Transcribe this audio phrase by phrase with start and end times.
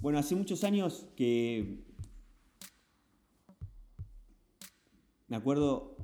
[0.00, 1.84] Bueno, hace muchos años que
[5.28, 5.94] me acuerdo,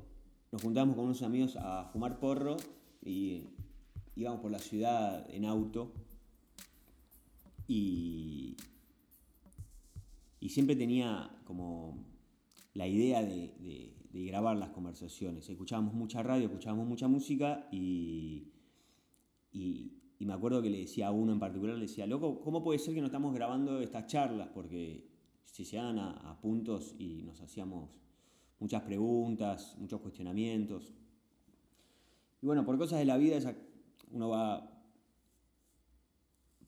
[0.51, 2.57] nos juntábamos con unos amigos a fumar porro
[3.03, 3.45] y
[4.15, 5.91] íbamos por la ciudad en auto
[7.67, 8.55] y,
[10.41, 11.97] y siempre tenía como
[12.75, 15.49] la idea de, grabar las conversaciones.
[15.49, 18.51] Escuchábamos mucha radio, escuchábamos mucha música y,
[19.51, 22.79] y, me acuerdo que le decía a uno en particular, le decía, loco, ¿cómo puede
[22.79, 24.49] ser que no estamos grabando estas charlas?
[24.53, 25.07] Porque
[25.45, 27.89] se a, a puntos y nos hacíamos
[28.59, 30.93] muchas preguntas, muchos cuestionamientos.
[32.41, 33.37] Y bueno, por cosas de la vida
[34.11, 34.77] uno va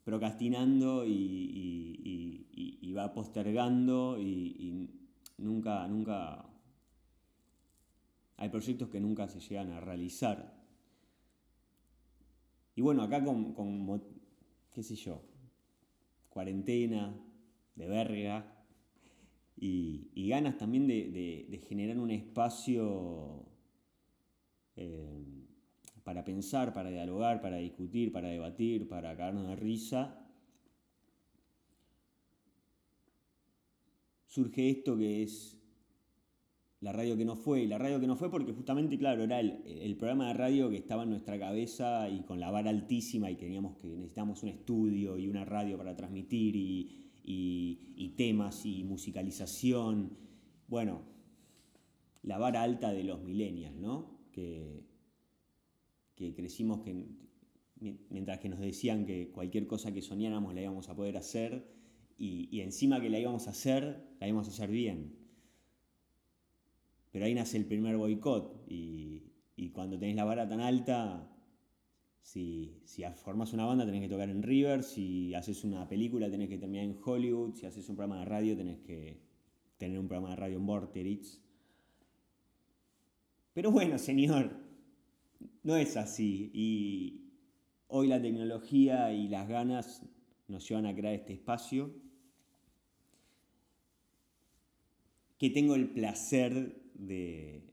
[0.03, 2.45] procrastinando y,
[2.97, 4.89] va postergando y,
[5.37, 6.45] nunca, nunca...
[8.37, 10.58] Hay proyectos que nunca se llegan a realizar.
[12.79, 14.01] Y bueno, acá con,
[14.71, 15.21] qué sé yo,
[16.29, 17.13] cuarentena,
[17.75, 18.55] de verga,
[19.57, 23.43] y, ganas también de, generar un espacio
[24.77, 25.25] eh,
[26.05, 30.25] para pensar, para dialogar, para discutir, para debatir, para caernos de risa,
[34.25, 35.58] surge esto que es
[36.81, 37.63] la radio que no fue.
[37.63, 40.77] Y la radio que no fue porque justamente, claro, era el, programa de radio que
[40.77, 45.17] estaba en nuestra cabeza y con la vara altísima y teníamos que necesitamos un estudio
[45.17, 50.17] y una radio para transmitir y, temas y musicalización.
[50.67, 51.03] Bueno,
[52.23, 54.19] la vara alta de los millennials, ¿no?
[54.31, 54.83] Que,
[56.15, 57.07] que crecimos que
[58.09, 61.79] mientras que nos decían que cualquier cosa que soñáramos la íbamos a poder hacer
[62.17, 65.15] y, encima que la íbamos a hacer, la íbamos a hacer bien.
[67.11, 71.29] Pero ahí nace el primer boicot y, y cuando tenés la vara tan alta,
[72.21, 76.49] si, si formas una banda tenés que tocar en River, si haces una película tenés
[76.49, 79.19] que terminar en Hollywood, si haces un programa de radio tenés que
[79.77, 81.41] tener un programa de radio en Vorterix.
[83.53, 84.55] Pero bueno, señor,
[85.63, 86.51] no es así.
[86.53, 87.31] Y
[87.87, 90.05] hoy la tecnología y las ganas
[90.47, 91.93] nos llevan a crear este espacio
[95.37, 97.63] que tengo el placer de,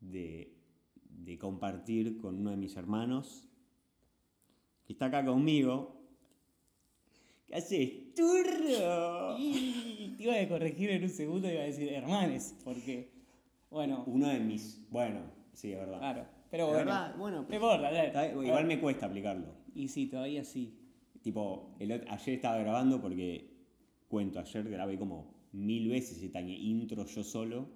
[0.00, 0.62] de
[1.24, 3.48] de compartir con uno de mis hermanos,
[4.84, 6.00] que está acá conmigo.
[7.46, 9.36] ¿Qué haces, turro?
[9.36, 13.10] te iba a corregir en un segundo y iba a decir hermanes, porque,
[13.70, 14.04] bueno.
[14.06, 14.84] Uno de mis.
[14.90, 15.20] Bueno,
[15.52, 15.98] sí, es verdad.
[15.98, 16.78] Claro, pero bueno.
[16.78, 19.54] Verdad, bueno pues, igual me cuesta aplicarlo.
[19.74, 20.78] Y sí, todavía sí.
[21.22, 23.48] Tipo, ayer estaba grabando porque,
[24.08, 27.68] cuento, ayer grabé como mil veces esta intro yo solo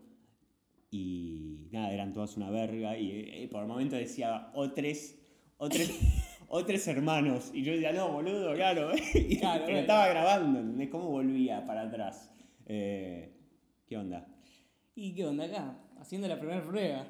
[0.91, 5.19] y nada, eran todas una verga y, eh, por el momento decía o tres,
[5.59, 10.88] o tres, hermanos y yo decía, no, boludo, claro, y, pero estaba grabando, ¿entendés?
[10.88, 12.32] ¿Cómo volvía para atrás?
[12.66, 13.32] Eh,
[13.86, 14.26] ¿Qué onda?
[14.94, 15.78] ¿Y qué onda acá?
[15.98, 17.06] Haciendo la primera prueba.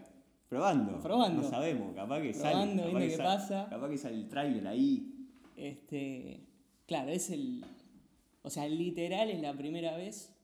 [0.49, 1.01] Probando.
[1.01, 1.43] Probando.
[1.43, 2.95] No sabemos, capaz que Probando, sale.
[2.95, 3.67] viendo qué pasa.
[3.69, 5.29] Capaz que sale el trailer ahí.
[5.57, 6.41] Este,
[6.87, 7.65] claro, es el...
[8.43, 10.36] O sea, literal es la primera vez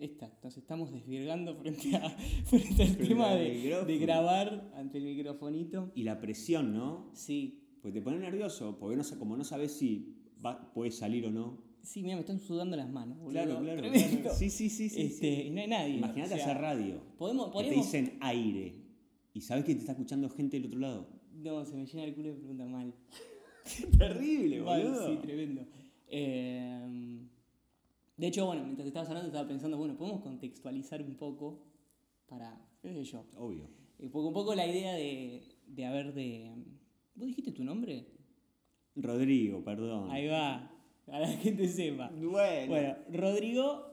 [0.00, 2.10] esta, nos estamos desvirgando frente, a,
[2.44, 5.92] frente al tema de, grabar ante el microfonito.
[5.94, 7.10] Y la presión, ¿no?
[7.14, 7.78] Sí.
[7.82, 11.62] Porque te pone nervioso, porque no, como no sabes si va, puede salir o no.
[11.82, 13.18] Sí, mira, me están sudando las manos.
[13.30, 13.82] Claro, claro,
[14.34, 14.88] Sí, sí, sí.
[14.88, 15.96] sí, este, Y no hay nadie.
[15.96, 17.00] Imagínate hacer radio.
[17.16, 18.74] Podemos, te dicen aire.
[19.32, 21.08] ¿Y sabes que te está escuchando gente del otro lado?
[21.32, 22.94] No, se me llena el culo de pregunta mal.
[23.98, 25.08] Terrible, boludo.
[25.08, 25.66] sí, tremendo.
[26.08, 27.20] Eh,
[28.20, 31.64] de hecho, bueno, mientras estabas hablando estaba pensando, bueno, podemos contextualizar un poco
[32.26, 33.24] para, qué sé yo.
[33.38, 33.64] Obvio.
[33.98, 36.52] Eh, un poco la idea de, de haber de...
[37.14, 38.06] ¿Vos dijiste tu nombre?
[38.94, 40.10] Rodrigo, perdón.
[40.10, 40.70] Ahí va,
[41.06, 42.10] para la gente sepa.
[42.10, 42.68] Bueno.
[42.68, 43.90] Bueno, Rodrigo,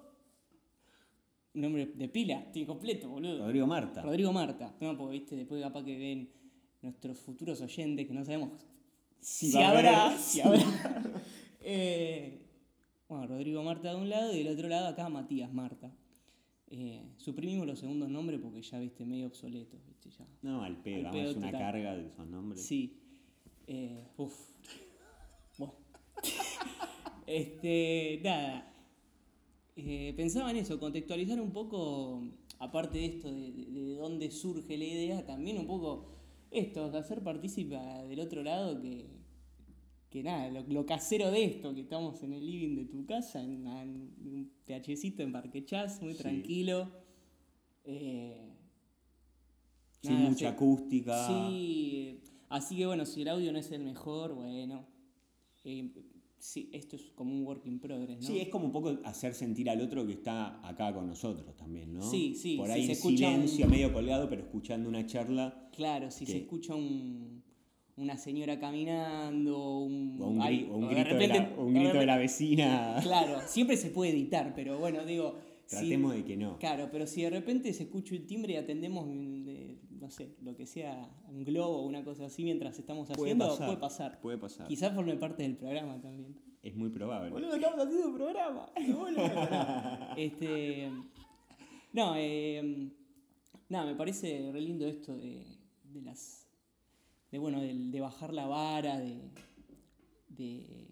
[1.54, 3.46] nombre de pila, tiene completo, boludo.
[3.46, 4.01] Rodrigo Marta.
[4.01, 4.75] Rodrigo Marta.
[4.81, 6.30] No, porque viste, después capaz que ven
[6.81, 8.51] nuestros futuros oyentes que no sabemos
[9.22, 10.62] si, habrá, si habrá.
[11.62, 12.47] eh,
[13.07, 15.92] bueno, Rodrigo Marta de un lado y del otro lado acá Matías Marta.
[16.69, 20.27] Eh, suprimimos los segundos nombres porque ya viste medio obsoletos, viste ya.
[20.42, 22.65] No, al pedo, es una carga de esos nombres.
[22.65, 23.00] Sí.
[23.68, 24.33] Eh, uf.
[25.57, 25.75] bueno.
[27.27, 28.74] este, nada.
[29.77, 32.24] Eh, pensaba en eso, contextualizar un poco,
[32.60, 36.10] aparte de esto, de, de, dónde surge la idea, también un poco
[36.51, 37.77] esto, de hacer partícipe
[38.10, 39.06] del otro lado que,
[40.09, 43.68] que nada, lo, casero de esto, que estamos en el living de tu casa, en,
[43.68, 46.89] un PHcito en Parque Chas, muy tranquilo.
[47.83, 48.54] Eh,
[50.01, 51.27] Sin mucha acústica.
[51.27, 54.88] Sí, así que bueno, si el audio no es el mejor, bueno.
[55.65, 55.92] Eh,
[56.38, 58.27] sí, esto es como un work in progress, ¿no?
[58.27, 61.94] Sí, es como un poco hacer sentir al otro que está acá con nosotros también,
[61.94, 62.10] ¿no?
[62.10, 66.10] Sí, sí, Por ahí se en silencio, un- medio colgado, pero escuchando una charla Claro,
[66.10, 67.37] si se escucha un,
[67.98, 71.74] una señora caminando, un, o un, o un de grito, de, la, repente- o un
[71.74, 73.00] grito de la vecina.
[73.04, 75.36] Claro, siempre se puede editar, pero bueno, digo.
[75.66, 76.58] si- Tratemos de que no.
[76.60, 80.56] Claro, pero si de repente se escucha el timbre y atendemos, de, no sé, lo
[80.56, 83.66] que sea, un globo o una cosa así mientras estamos Puede haciendo, pasar.
[83.68, 84.22] puede pasar.
[84.22, 84.68] Puede pasar.
[84.68, 86.36] Quizás forme parte del programa también.
[86.62, 87.32] Es muy probable.
[87.32, 88.70] Boludo, estamos haciendo un programa.
[90.18, 90.92] este.
[91.94, 92.90] No, eh,
[93.70, 95.46] nada, me parece re lindo esto de,
[95.84, 96.47] de las.
[97.31, 99.19] De bueno, de, de bajar la vara, de.
[100.29, 100.88] de,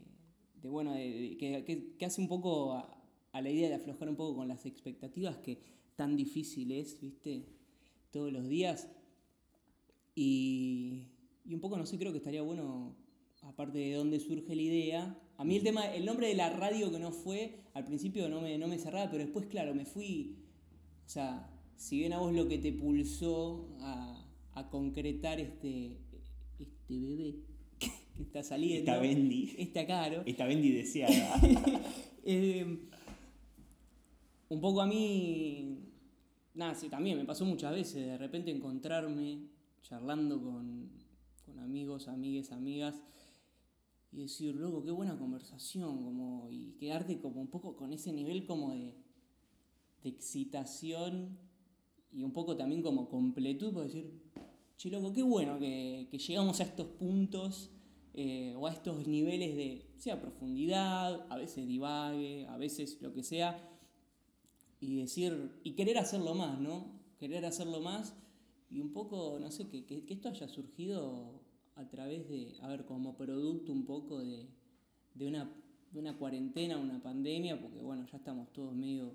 [0.61, 2.97] de, bueno, que, que- que hace un poco a,
[3.31, 5.59] a la idea de aflojar un poco con las expectativas que
[5.95, 7.45] tan difícil es, ¿viste?
[8.11, 8.89] Todos los días.
[10.15, 11.07] Y,
[11.45, 12.95] y un poco, no sé, creo que estaría bueno,
[13.41, 15.19] aparte de dónde surge la idea.
[15.37, 18.41] A mí el tema, el nombre de la radio que no fue, al principio no
[18.41, 20.37] me, no me cerraba, pero después, claro, me fui.
[21.05, 25.99] O sea, si bien a vos lo que te pulsó a, a concretar este,
[26.85, 27.35] este bebé
[28.15, 28.91] que está saliendo.
[28.91, 29.55] Esta Bendy.
[29.57, 30.23] Está caro.
[30.25, 31.41] Esta Bendy deseada.
[32.27, 32.65] Eh,
[34.49, 35.77] un poco a mí,
[36.55, 39.41] nada, sí, también me pasó muchas veces de repente encontrarme
[39.83, 40.89] charlando con,
[41.45, 42.99] con amigos, amigues, amigas
[44.11, 48.47] y decir, loco, qué buena conversación, como, y quedarte como un poco con ese nivel
[48.47, 48.95] como de,
[50.01, 51.37] de excitación
[52.11, 54.24] y un poco también como completud, por decir,
[54.77, 57.71] che, loco, qué bueno que, llegamos a estos puntos
[58.13, 63.23] eh, o a estos niveles de, sea profundidad, a veces divague, a veces lo que
[63.23, 63.69] sea,
[64.79, 66.99] y decir, y querer hacerlo más, ¿no?
[67.17, 68.15] Querer hacerlo más
[68.69, 71.41] y un poco, no sé, que, esto haya surgido
[71.75, 74.47] a través de, a ver, como producto un poco de,
[75.13, 75.49] de, una,
[75.91, 79.13] de una cuarentena, una pandemia, porque bueno, ya estamos todos medios,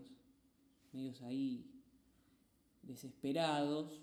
[0.93, 1.67] medios ahí
[2.83, 4.01] desesperados,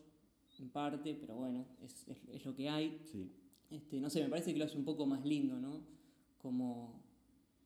[0.59, 3.00] en parte, pero bueno, es, es, es lo que hay.
[3.12, 3.31] Sí.
[3.69, 5.81] Este, no sé, me parece que lo hace un poco más lindo, ¿no?
[6.38, 7.04] Como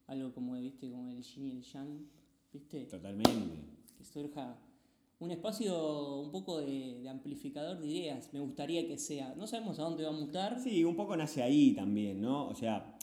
[0.07, 0.89] algo como, ¿viste?
[0.89, 2.07] Como el yin y el yang,
[2.51, 2.85] ¿viste?
[2.85, 3.55] Totalmente.
[3.97, 4.57] Que surja
[5.19, 8.33] un espacio un poco de, de amplificador de ideas.
[8.33, 9.35] Me gustaría que sea.
[9.35, 10.59] No sabemos a dónde va a mutar.
[10.59, 12.47] Sí, un poco nace ahí también, ¿no?
[12.47, 12.97] O sea,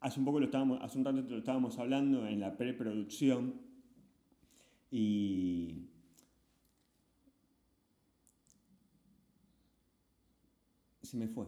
[0.00, 3.62] hace un poco lo estábamos, hace un rato lo estábamos hablando en la preproducción
[4.90, 5.88] y
[11.14, 11.46] se me fue.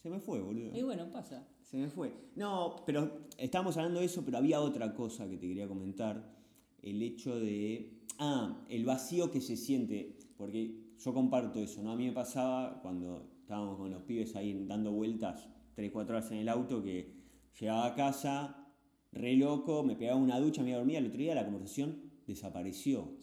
[0.00, 0.76] Se me fue, boludo.
[0.76, 1.44] Y bueno, pasa.
[1.60, 2.14] Se me fue.
[2.36, 6.32] No, pero estábamos hablando de eso, pero había otra cosa que te quería comentar.
[6.82, 8.04] El hecho de.
[8.20, 10.20] Ah, el vacío que se siente.
[10.36, 11.90] Porque yo comparto eso, ¿no?
[11.90, 16.30] A mí me pasaba cuando estábamos con los pibes ahí dando vueltas 3, 4 horas
[16.30, 17.12] en el auto que
[17.58, 18.68] llegaba a casa,
[19.10, 20.98] re loco, me pegaba una ducha, me iba a dormir.
[20.98, 23.16] Al otro día la conversación desapareció.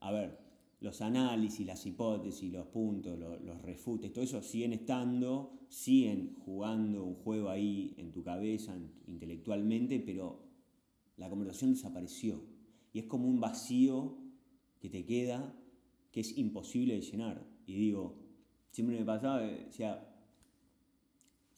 [0.00, 0.47] A ver,
[0.80, 7.14] los análisis, las hipótesis, los puntos, los, refutes, todo eso siguen estando, siguen jugando un
[7.16, 10.44] juego ahí en tu cabeza, en- intelectualmente, pero
[11.16, 12.42] la conversación desapareció.
[12.92, 14.16] Y es como un vacío
[14.80, 15.54] que te queda
[16.12, 17.44] que es imposible de llenar.
[17.66, 18.16] Y digo,
[18.70, 20.08] siempre me pasaba, que decía,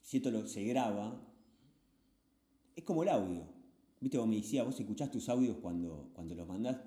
[0.00, 1.22] si esto lo, se graba,
[2.74, 3.44] es como el audio.
[4.00, 4.16] ¿Viste?
[4.16, 6.78] Vos me decías, vos escuchás tus audios cuando, cuando los mandás.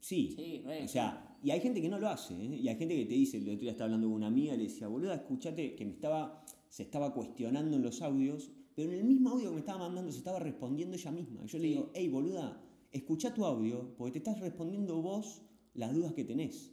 [0.00, 0.32] Sí.
[0.36, 0.84] Sí, re.
[0.84, 2.56] O sea, y hay gente que no lo hace, ¿eh?
[2.56, 4.64] Y hay gente que te dice, el otro día estaba hablando con una amiga le
[4.64, 9.04] decía, boluda, escuchate, que me estaba, se estaba cuestionando en los audios, pero en el
[9.04, 11.44] mismo audio que me estaba mandando se estaba respondiendo ella misma.
[11.44, 12.60] Y yo le digo, hey, boluda,
[12.92, 15.42] escucha tu audio, porque te estás respondiendo vos
[15.74, 16.72] las dudas que tenés.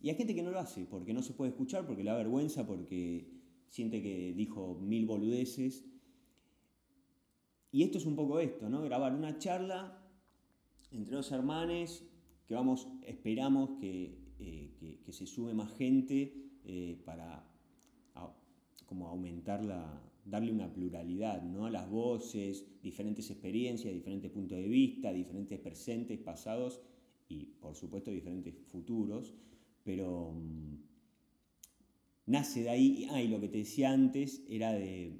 [0.00, 2.16] Y hay gente que no lo hace, porque no se puede escuchar, porque le da
[2.16, 3.30] vergüenza, porque
[3.68, 5.84] siente que dijo mil boludeces.
[7.70, 8.82] Y esto es un poco esto, ¿no?
[8.82, 9.98] Grabar una charla
[10.90, 12.04] entre dos hermanes,
[12.52, 16.16] que vamos, esperamos que, eh, que- que se sume más gente
[16.66, 17.42] eh, para
[18.14, 18.36] a-
[18.84, 19.80] como aumentar la,
[20.26, 21.64] darle una pluralidad, ¿no?
[21.64, 26.82] A las voces, diferentes experiencias, diferentes puntos de vista, diferentes presentes, pasados
[27.26, 29.32] y por supuesto diferentes futuros,
[29.82, 30.74] pero mm,
[32.26, 35.18] nace de ahí, ah, y lo que te decía antes era de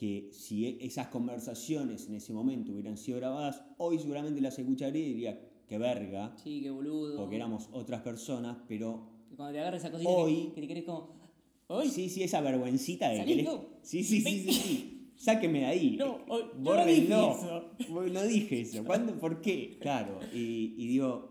[0.00, 5.02] que si e- esas conversaciones en ese momento hubieran sido grabadas, hoy seguramente las escucharía
[5.04, 5.38] y diría,
[5.68, 7.18] qué verga, Sí, qué boludo.
[7.18, 11.20] porque éramos otras personas, pero Cuando te agarra esa cosita Hoy- que, te querés como.
[11.66, 11.88] ¡Hoy!
[11.90, 13.46] sí, sí, esa vergüencita de que...
[13.82, 15.12] Sí, sí, sí, sí, sí.
[15.16, 15.96] Sáqueme de ahí.
[15.98, 17.70] No, hoy- yo no dije eso.
[17.90, 18.84] No dije eso.
[18.84, 19.18] ¿Cuándo?
[19.18, 19.76] ¿Por qué?
[19.80, 20.18] Claro.
[20.32, 21.30] Y, y digo,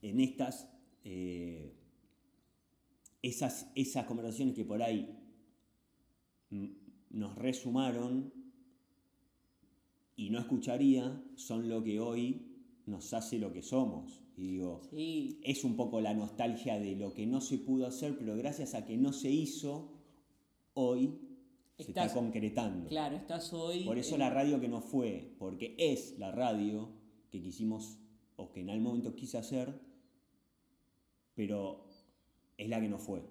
[0.00, 0.66] en estas,
[1.04, 1.74] eh,
[3.22, 5.14] esas, esas conversaciones que por ahí
[6.48, 6.66] mm,
[7.10, 8.32] nos resumaron
[10.16, 12.46] y no escucharía son lo que hoy
[12.86, 14.22] nos hace lo que somos.
[14.36, 18.16] Y digo, Sí, es un poco la nostalgia de lo que no se pudo hacer,
[18.18, 19.92] pero gracias a que no se hizo,
[20.74, 21.18] hoy
[21.78, 22.88] se está concretando.
[22.88, 23.84] claro, estás hoy.
[23.84, 26.90] Por eso en- la radio que no fue, porque es la radio
[27.30, 27.98] que quisimos
[28.36, 29.78] o que en algún momento quise hacer,
[31.34, 31.86] pero
[32.56, 33.22] es la que no fue.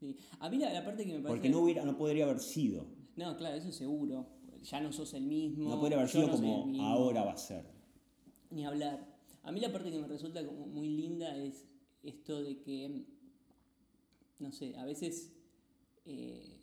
[0.00, 0.16] sí.
[0.40, 1.28] A mí la, la parte que me parece.
[1.28, 2.86] Porque no, hubiera, no podría haber sido.
[3.18, 4.26] No, claro, eso seguro.
[4.62, 5.68] Ya no sos el mismo.
[5.70, 7.64] No podría haber sido no como ahora va a ser.
[8.50, 9.06] Ni hablar.
[9.42, 11.66] A mí la parte que me resulta como muy linda es
[12.02, 13.04] esto de que,
[14.38, 15.32] no sé, a veces,
[16.04, 16.60] eh,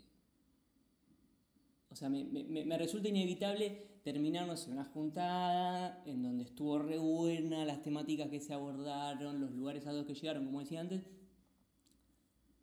[1.90, 6.44] o sea, me, me- me- me resulta inevitable terminar, no sé, una juntada en donde
[6.44, 10.60] estuvo re buena, las temáticas que se abordaron, los lugares a los que llegaron, como
[10.60, 11.04] decía antes,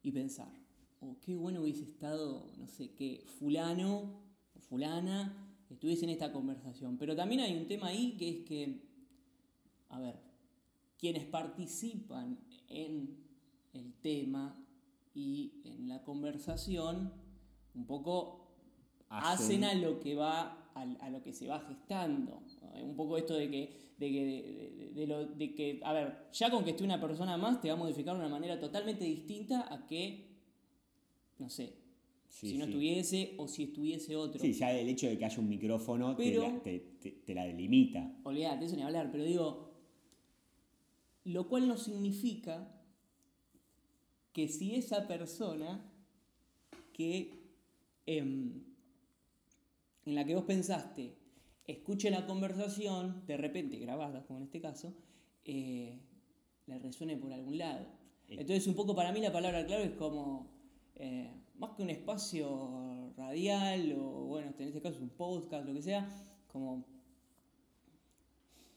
[0.03, 0.53] y pensar,
[1.03, 4.21] oh, qué bueno hubiese estado, no sé, que fulano
[4.57, 5.37] o fulana
[5.71, 6.97] estuviese en esta conversación.
[6.99, 8.83] Pero también hay un tema ahí que es que,
[9.89, 10.17] a ver,
[10.99, 13.19] quienes participan en
[13.75, 14.57] el tema
[15.15, 17.13] y en la conversación,
[17.75, 18.49] un poco
[19.09, 22.43] hacen, Hacen- a lo que va a, a lo que se va gestando
[22.83, 26.29] un poco esto de que de que, de- de- de lo, de que a ver
[26.33, 29.05] ya con que esté una persona más te va a modificar de una manera totalmente
[29.05, 30.32] distinta a que
[31.43, 31.75] no sé
[32.29, 32.71] Sí, si no sí.
[32.71, 36.25] estuviese o si estuviese otro Sí, ya el hecho de que haya un micrófono te
[36.31, 38.11] Pero- la- te, te- te la delimita.
[38.25, 39.71] olvídate eso ni hablar pero digo
[41.25, 42.69] lo cual no significa
[44.33, 45.85] que si esa persona
[46.95, 47.31] que
[48.07, 48.63] em,
[50.07, 51.15] en la que vos pensaste
[51.67, 54.93] escuche la conversación, de repente grabada, como en este caso,
[55.45, 56.01] eh,
[56.67, 57.87] le resuene por algún lado.
[58.29, 58.37] Eh.
[58.41, 60.51] Entonces, un poco para mí la palabra clave es como,
[61.05, 65.83] eh, más que un espacio radial o, bueno, en este caso un podcast, lo que
[65.83, 66.09] sea,
[66.47, 66.85] como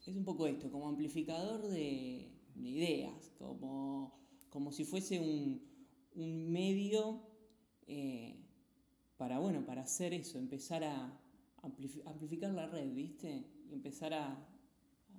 [0.08, 4.14] es un poco esto, como amplificador de, de ideas, como,
[4.50, 5.62] como si fuese un,
[6.16, 7.22] un medio
[7.88, 8.36] eh,
[9.18, 11.20] para, bueno, para hacer eso, empezar a
[11.62, 13.46] amplifi- amplificar la red, ¿viste?
[13.70, 14.48] Y empezar a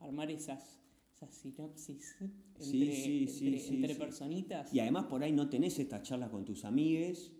[0.00, 0.80] armar esas,
[1.30, 4.00] sinapsis entre, Sí, sí, sí, entre- sí, entre sí.
[4.00, 4.74] personitas.
[4.74, 7.32] Y además por ahí no tenés estas charlas con tus amigues,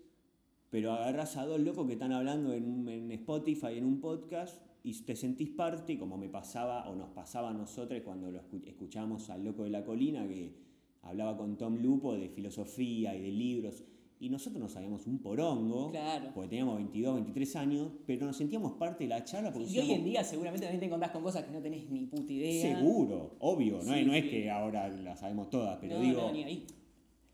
[0.71, 4.93] pero agarrás a dos locos que están hablando en, en Spotify, en un podcast, y
[5.03, 9.31] te sentís parte, como me pasaba o nos pasaba a nosotros cuando lo escu- escuchábamos
[9.31, 10.55] al loco de la colina, que
[11.03, 13.85] hablaba con Tom Lupo de filosofía y de libros,
[14.19, 16.31] y nosotros no sabíamos un porongo, Claro.
[16.35, 19.79] porque teníamos 22, 23 años, pero nos sentíamos parte de la charla porque Y hoy
[19.79, 22.77] en decíamos, día seguramente también te encontrás con cosas que no tenés ni puta idea.
[22.77, 24.31] Seguro, obvio, no, Sí, es, no es sí.
[24.31, 26.67] que ahora las sabemos todas, pero No, digo, no, ni ahí.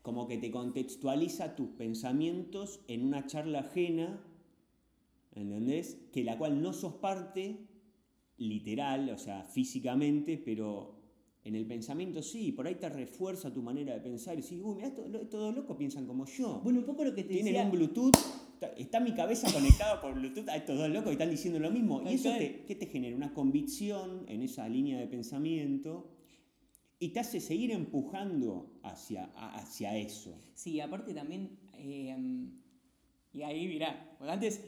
[0.01, 4.21] como que te contextualiza tus pensamientos en una charla ajena,
[5.31, 5.97] ¿entendés?
[6.11, 7.57] Que la cual no sos parte
[8.37, 10.95] literal, o sea, físicamente, pero
[11.45, 14.75] en el pensamiento sí, por ahí te refuerza tu manera de pensar y decís, uy,
[14.75, 16.61] mira, estos, estos dos locos piensan como yo.
[16.63, 17.65] Bueno, un poco lo que te Tienen decía...
[17.65, 18.15] un Bluetooth,
[18.53, 21.69] está, está mi cabeza conectada por Bluetooth a estos dos locos y están diciendo lo
[21.69, 22.01] mismo.
[22.01, 23.15] Tal Y eso te, ¿qué te genera?
[23.15, 26.09] Una convicción en esa línea de pensamiento
[26.99, 30.39] y te hace seguir empujando hacia, hacia eso.
[30.53, 32.15] Sí, aparte también, eh,
[33.33, 34.61] y ahí mirá, antes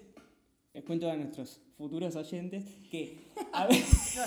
[0.74, 3.18] les cuento a nuestros futuros oyentes que,
[3.54, 3.78] a ver,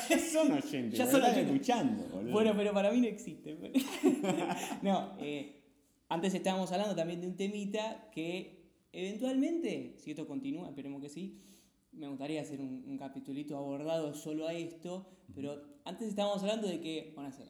[0.08, 1.54] Ya son oyentes, Ya ya son están oyentes.
[1.54, 2.04] escuchando.
[2.08, 2.32] boludo.
[2.32, 3.56] bueno, pero para mí no existe.
[4.82, 5.62] no, eh,
[6.08, 8.58] antes estábamos hablando también de un temita que
[8.92, 11.40] eventualmente, si esto continúa, esperemos que sí,
[11.92, 16.80] me gustaría hacer un, un capitulito abordado solo a esto, pero antes estábamos hablando de
[16.80, 17.48] que, ser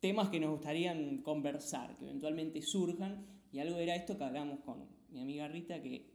[0.00, 4.86] temas que nos gustarían conversar, que eventualmente surjan, y algo era esto que hablamos con
[5.10, 6.13] mi amiga Rita, que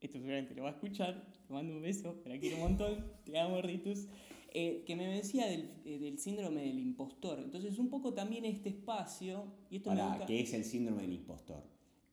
[0.00, 3.12] esto seguramente lo va a escuchar, te mando un beso, te la quiero un montón,
[3.24, 4.06] te amo Ritus,
[4.52, 7.40] eh, que me decía del, eh, del síndrome del impostor.
[7.40, 10.26] Entonces un poco también este espacio, y esto me Pará, gusta...
[10.26, 11.62] ¿qué es el síndrome del impostor?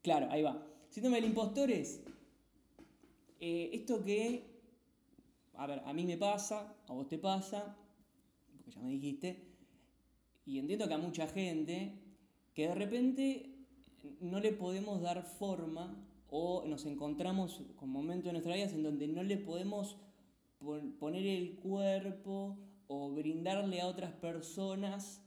[0.02, 0.66] Claro, ahí va.
[0.90, 2.02] Síndrome del impostor es
[3.40, 4.44] eh, esto que,
[5.54, 7.78] a ver, a mí me pasa, a vos te pasa,
[8.52, 9.44] porque ya me dijiste,
[10.46, 11.94] y entiendo que a mucha gente,
[12.54, 13.56] que de repente
[14.20, 15.96] no le podemos dar forma
[16.30, 19.98] o nos encontramos con momentos de nuestra vida en donde no le podemos
[20.60, 25.22] pon- poner el cuerpo o brindarle a otras personas,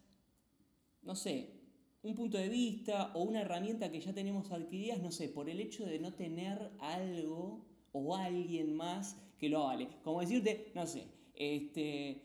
[1.02, 1.55] no sé,
[2.02, 5.61] un punto de vista o una herramienta que ya tenemos adquiridas, no sé, por el
[5.61, 9.88] hecho de no tener algo o alguien más que lo vale.
[10.05, 12.23] Como decirte, no sé, este,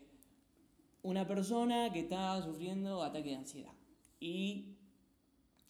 [1.02, 3.72] una persona que está sufriendo ataque de ansiedad
[4.20, 4.73] y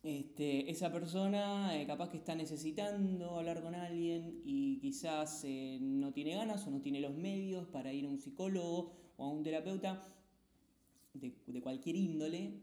[0.05, 6.13] este, esa persona eh, capaz que está necesitando hablar con alguien y quizás eh, no
[6.13, 9.43] tiene ganas o no tiene los medios para ir a un psicólogo o a un
[9.43, 10.07] terapeuta
[11.15, 12.61] de, de cualquier índole.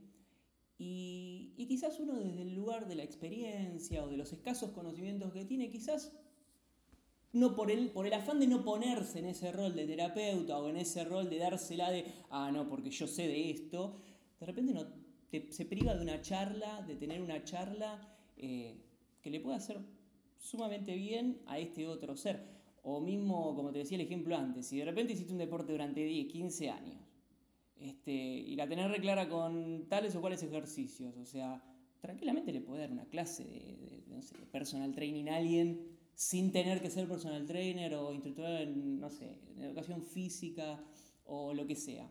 [0.78, 5.34] Y, y, quizás uno desde el lugar de la experiencia o de los escasos conocimientos
[5.34, 6.12] que tiene, quizás
[7.34, 10.70] no por el, por el afán de no ponerse en ese rol de terapeuta o
[10.70, 13.96] en ese rol de dársela de, ah, no, porque yo sé de esto,
[14.40, 15.01] de repente no,
[15.50, 18.00] se priva de una charla, de tener una charla
[18.38, 18.76] eh,
[19.22, 19.80] que le pueda hacer
[20.38, 22.62] sumamente bien a este otro ser.
[22.84, 26.04] O mismo, como te decía el ejemplo antes, si de repente hiciste un deporte durante
[26.04, 26.98] 10, 15 años,
[27.80, 31.64] este, y la tenés reclara con tales o cuales ejercicios, o sea,
[32.00, 33.92] tranquilamente le puede dar una clase de,
[34.52, 39.40] personal training a alguien sin tener que ser personal trainer o instructor en, no sé,
[39.56, 40.84] en educación física
[41.26, 42.08] o lo que sea.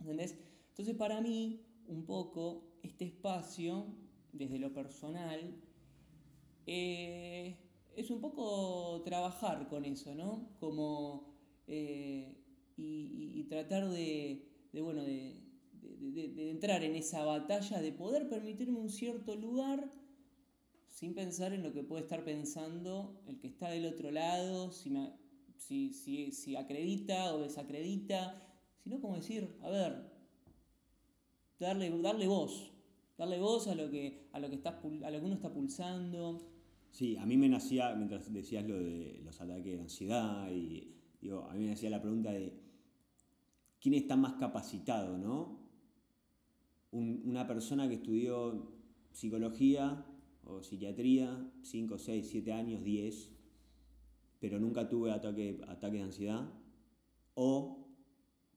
[0.00, 0.36] ¿Entendés?
[0.70, 3.86] Entonces, para mí, un poco este espacio,
[4.32, 5.54] desde lo personal,
[6.66, 7.56] eh,
[7.96, 10.48] es un poco trabajar con eso, ¿no?
[10.58, 11.34] Como,
[11.66, 12.38] eh,
[12.76, 15.40] y, tratar de, bueno, de,
[16.50, 19.90] entrar en esa batalla, de poder permitirme un cierto lugar
[20.88, 25.92] sin pensar en lo que puede estar pensando el que está del otro lado, si,
[25.92, 28.42] si acredita o desacredita,
[28.82, 30.11] sino como decir, a ver,
[31.62, 32.70] darle, darle voz,
[33.16, 36.40] darle voz a lo que, a lo que, está, a lo que uno está pulsando.
[36.90, 40.92] Sí, a mí me nacía, mientras decías lo de los ataques de ansiedad, y
[41.30, 42.52] a mí me nacía la pregunta de
[43.80, 45.62] quién está más capacitado, ¿no?
[46.92, 48.70] una persona que estudió
[49.12, 50.04] psicología
[50.44, 53.30] o psiquiatría, 5, 6, 7 años, 10,
[54.38, 56.52] pero nunca tuvo ataque, ataque de ansiedad,
[57.34, 57.88] o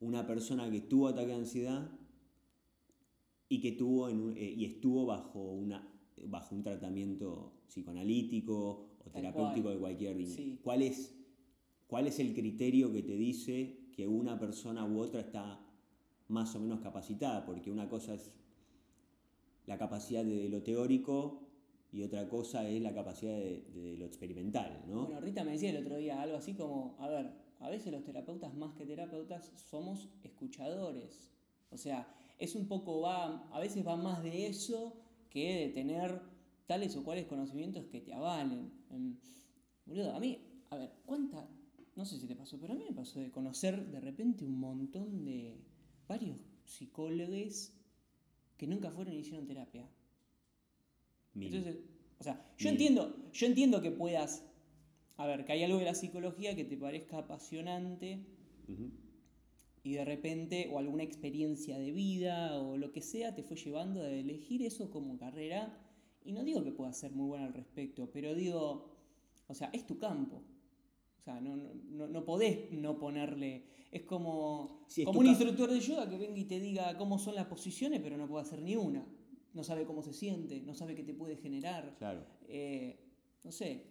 [0.01, 1.89] una persona que tuvo ataque de ansiedad
[3.49, 5.87] y que tuvo en eh, y estuvo bajo, una,
[6.23, 10.59] bajo un tratamiento psicoanalítico o terapéutico de cualquier nivel.
[10.63, 11.15] ¿Cuál, es,
[11.87, 15.59] ¿Cuál es el criterio que te dice que una persona u otra está
[16.27, 17.45] más o menos capacitada?
[17.45, 18.31] Porque una cosa es
[19.67, 21.41] la capacidad de lo teórico
[21.91, 25.05] y otra cosa es la capacidad de, de, lo experimental, ¿no?
[25.05, 28.03] Bueno, Rita me decía el otro día algo así como, a ver, a veces los
[28.03, 31.31] terapeutas más que terapeutas somos escuchadores.
[31.71, 34.95] O sea, es un poco, va, a veces va más de eso
[35.29, 36.21] que de tener
[36.65, 38.71] tales o cuales conocimientos que te avalen.
[38.91, 39.15] Em,
[39.85, 41.47] boludo, a mí, a ver, ¿cuánta?
[41.95, 44.59] No sé si te pasó, pero a mí me pasó de conocer de repente un
[44.59, 45.57] montón de
[46.07, 47.71] varios psicólogos
[48.57, 49.87] que nunca fueron y hicieron terapia.
[51.35, 51.77] Entonces,
[52.19, 54.43] o sea, yo entiendo, yo entiendo que puedas,
[55.17, 58.25] a ver, que hay algo de la psicología que te parezca apasionante
[59.85, 64.01] y de repente, o alguna experiencia de vida o lo que sea, te fue llevando
[64.01, 65.79] a elegir eso como carrera.
[66.23, 68.89] Y no digo que pueda ser muy buena al respecto, pero digo,
[69.47, 70.41] o sea, es tu campo.
[71.19, 73.65] O sea, no, no, no podés no ponerle.
[73.91, 77.45] Es como, como un instructor de yoga que venga y te diga cómo son las
[77.45, 79.05] posiciones, pero no puede hacer ni una.
[79.53, 81.95] No sabe cómo se siente, no sabe qué te puede generar.
[81.99, 82.25] Claro.
[82.47, 82.97] Eh,
[83.43, 83.85] no sé.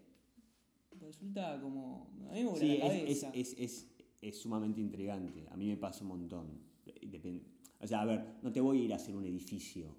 [1.00, 2.10] Resulta como.
[2.30, 3.30] A mí me sí, la cabeza.
[3.32, 3.93] es, es es
[4.32, 5.46] sumamente intrigante.
[5.50, 6.46] A mí me pasa un montón.
[7.80, 9.94] o sea, a ver, no te voy a ir a hacer un edificio.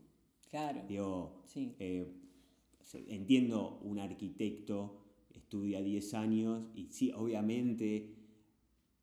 [0.50, 0.84] Claro.
[0.88, 2.08] Digo, eh,
[3.08, 8.16] entiendo un arquitecto, estudia 10 años y sí, obviamente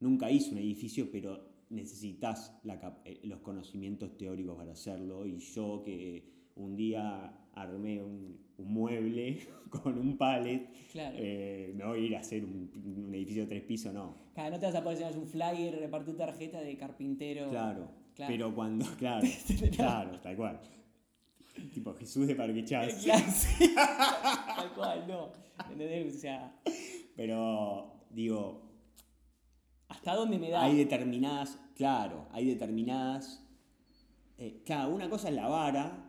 [0.00, 2.52] nunca hizo un edificio, pero necesitas
[3.04, 5.26] eh, los conocimientos teóricos para hacerlo.
[5.26, 12.02] Y yo que un día armé un, mueble con un pallet, eh, me voy a
[12.02, 14.16] ir a hacer un, edificio de tres pisos, no.
[14.34, 17.50] Claro, no te vas a poner un flyer, repartir tarjeta de carpintero.
[17.50, 19.26] Claro, pero cuando, claro,
[19.76, 20.60] claro, tal cual.
[21.74, 23.04] Tipo Jesús de Parque Chas.
[24.56, 25.24] tal cual, no.
[25.24, 26.54] O sea.
[27.14, 28.70] Pero, digo.
[29.88, 30.64] ¿Hasta dónde me da?
[30.64, 33.46] Hay determinadas, claro, hay determinadas.
[34.38, 36.01] Eh, claro, una cosa es la vara,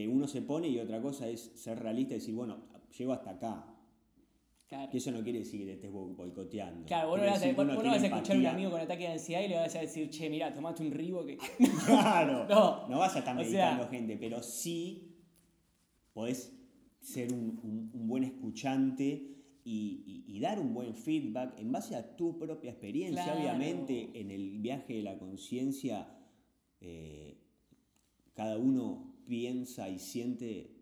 [0.00, 2.56] que uno se pone y otra cosa es ser realista y decir, bueno,
[2.96, 3.66] llego hasta acá.
[4.90, 6.86] Que eso no quiere decir que te estés boicoteando.
[6.86, 9.56] Claro, vos no vas, a, escuchar a un amigo con ataque de ansiedad y le
[9.56, 11.36] vas a decir, che, mira, tomaste un ribo que.
[11.86, 15.18] claro, no, no vas a estar meditando gente, pero sí
[16.14, 16.56] podés
[17.00, 23.34] ser un, buen escuchante y, dar un buen feedback en base a tu propia experiencia.
[23.34, 26.08] Obviamente, en el viaje de la conciencia,
[26.80, 27.36] eh,
[28.32, 30.74] cada uno piensa y siente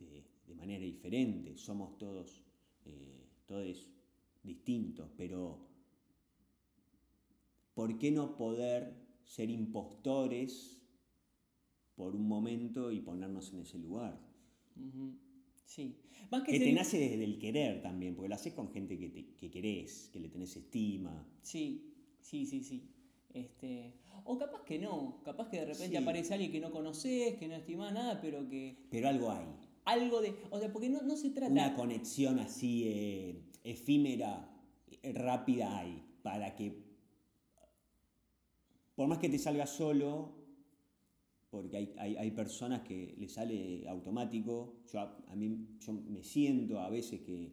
[0.00, 1.56] de, manera diferente.
[1.56, 2.42] Somos todos,
[2.84, 3.88] eh, todos
[4.42, 5.60] distintos, pero
[7.74, 8.92] ¿por qué no poder
[9.24, 10.82] ser impostores
[11.94, 14.18] por un momento y ponernos en ese lugar?
[15.64, 15.94] Sí.
[16.32, 19.08] Más que Que te nace desde el querer también, porque lo haces con gente que,
[19.08, 21.24] te- que querés, que le tenés estima.
[21.42, 22.97] Sí, sí, sí, sí.
[23.34, 26.02] Este, o capaz que no, capaz que de repente Sí.
[26.02, 29.46] aparece alguien que no conoces, que no estimás nada, pero que Pero algo hay.
[29.84, 34.50] algo de, o sea, porque no, no se trata Una conexión así eh, efímera,
[35.02, 36.82] eh, rápida hay, para que,
[38.94, 40.34] por más que te salga solo,
[41.50, 46.22] porque hay, hay- hay personas que le sale automático, yo a, a mí yo me
[46.22, 47.52] siento a veces que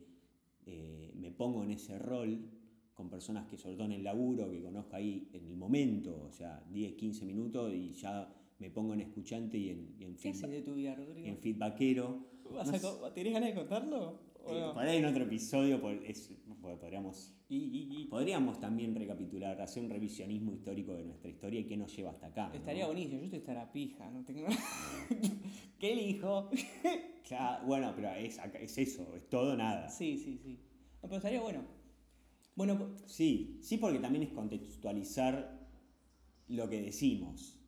[0.65, 2.49] eh, me pongo en ese rol
[2.95, 6.31] con personas que sobre todo en el laburo, que conozco ahí en el momento, o
[6.31, 10.31] sea, 10, 15 minutos y ya me pongo en escuchante y en, y en, ¿Qué
[10.33, 11.27] feedback- de tu vida, y Rodrigo?
[11.27, 12.25] en feedbackero.
[12.53, 14.19] ¿Vas No a ¿Tenés ganas de contarlo?
[14.45, 14.81] ¿O Eh, no?
[14.83, 16.31] en otro episodio por- es-
[16.61, 21.59] porque podríamos, Y, y- y- podríamos también recapitular, hacer un revisionismo histórico de nuestra historia
[21.59, 22.47] y qué nos lleva hasta acá.
[22.49, 22.55] ¿no?
[22.55, 24.45] Estaría buenísimo, yo estoy estar pija, no tengo
[25.79, 26.49] ¿Qué elijo?
[27.27, 29.89] Claro, bueno, pero es, es eso, es todo nada.
[29.89, 30.59] sí, sí, sí.
[31.01, 31.63] No, pero estaría bueno.
[32.55, 35.59] Bueno, Sí, sí, porque también es contextualizar
[36.47, 37.59] lo que decimos.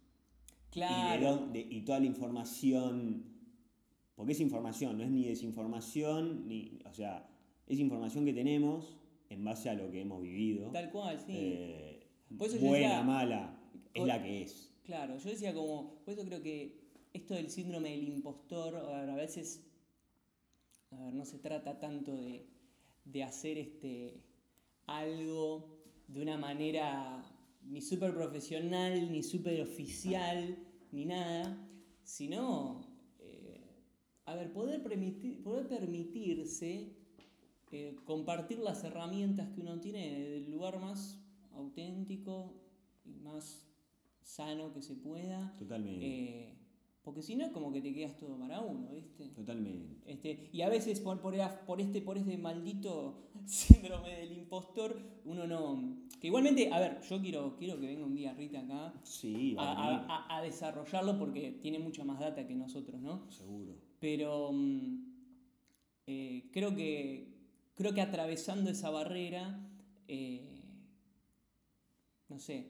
[0.74, 1.50] Y, de claro.
[1.54, 3.24] y toda la información,
[4.16, 7.28] porque es información, no es ni desinformación, ni, o sea,
[7.66, 8.96] es información que tenemos
[9.30, 10.70] en base a lo que hemos vivido.
[10.72, 11.26] Tal cual, sí.
[11.36, 13.60] Eh, Por eso buena, decía- mala,
[13.94, 14.72] es Por- la que es.
[14.84, 16.80] Claro, yo decía como, por eso creo que
[17.14, 19.66] esto del síndrome del impostor, a veces,
[20.92, 22.46] a ver, no se trata tanto de,
[23.04, 24.22] de hacer este
[24.88, 27.24] algo de una manera
[27.64, 30.58] ni súper profesional, ni súper oficial,
[30.92, 31.58] ni nada,
[32.04, 32.82] sino,
[33.20, 33.62] eh,
[34.26, 36.96] a ver, poder, permitir, poder permitirse
[37.72, 41.20] eh, compartir las herramientas que uno tiene del lugar más
[41.52, 42.54] auténtico
[43.04, 43.68] y más
[44.22, 45.54] sano que se pueda.
[45.58, 46.06] Totalmente.
[46.06, 46.57] eh,
[47.08, 49.30] porque si no es como que te quedas todo para uno, ¿viste?
[49.30, 49.96] Totalmente.
[50.06, 51.34] Este, y a veces por, por,
[51.66, 56.02] por este, por este maldito síndrome del impostor, uno no.
[56.20, 60.36] Que igualmente, a ver, yo quiero, quiero que venga un día Rita acá Sí, a,
[60.38, 63.32] a, desarrollarlo porque tiene mucha más data que nosotros, ¿no?
[63.32, 63.72] seguro.
[64.02, 64.98] Pero mm,
[66.08, 67.38] eh, creo, que,
[67.76, 69.66] creo que atravesando esa barrera,
[70.10, 70.62] eh,
[72.28, 72.68] no sé,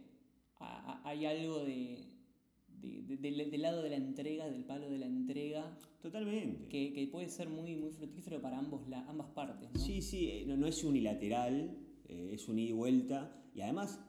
[0.59, 2.16] hay algo de,
[2.81, 6.67] de- de- del, del lado de la entrega, del palo de la entrega, Totalmente.
[6.69, 9.69] que, que puede ser muy, muy fructífero para ambos, la, ambas partes.
[9.73, 9.79] ¿no?
[9.79, 13.43] Sí, sí, eh, no, no es unilateral, eh, es un ida y vuelta.
[13.53, 13.99] Y además,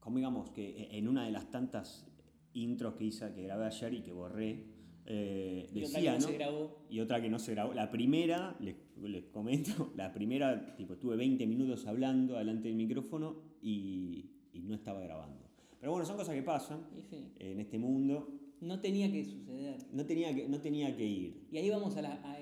[0.00, 2.06] como digamos que eh, en una de las tantas
[2.52, 4.64] intros que hice, que grabé ayer y que borré,
[5.10, 6.86] eh, Y otra decía, que no se grabó.
[6.90, 7.72] y otra que no se grabó.
[7.72, 13.36] La primera, les, les comento, la primera, tipo, tuve 20 minutos hablando delante del micrófono
[13.62, 15.47] y, y no estaba grabando.
[15.80, 18.28] Pero bueno, son cosas que pasan Y sí, en este mundo.
[18.60, 19.78] no tenía que suceder.
[19.92, 21.46] No tenía que, no tenía que ir.
[21.50, 22.14] Y ahí vamos a la...
[22.14, 22.38] a-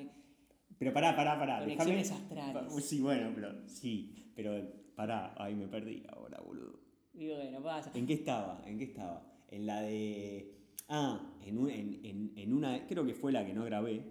[0.79, 1.61] Pero pará, pará, pará.
[1.61, 2.73] déjame- Conexiones astrales.
[2.73, 4.53] Pa- Sí, bueno, pero sí, pero
[4.95, 6.81] pará, ahí me perdí ahora, boludo.
[7.15, 7.91] y bueno, pasa.
[7.95, 8.63] ¿En qué estaba?
[8.67, 9.23] ¿En qué estaba?
[9.51, 10.55] En la de.
[10.89, 12.87] Ah, en, un- en, en- en una.
[12.87, 14.03] Creo que fue la que no grabé.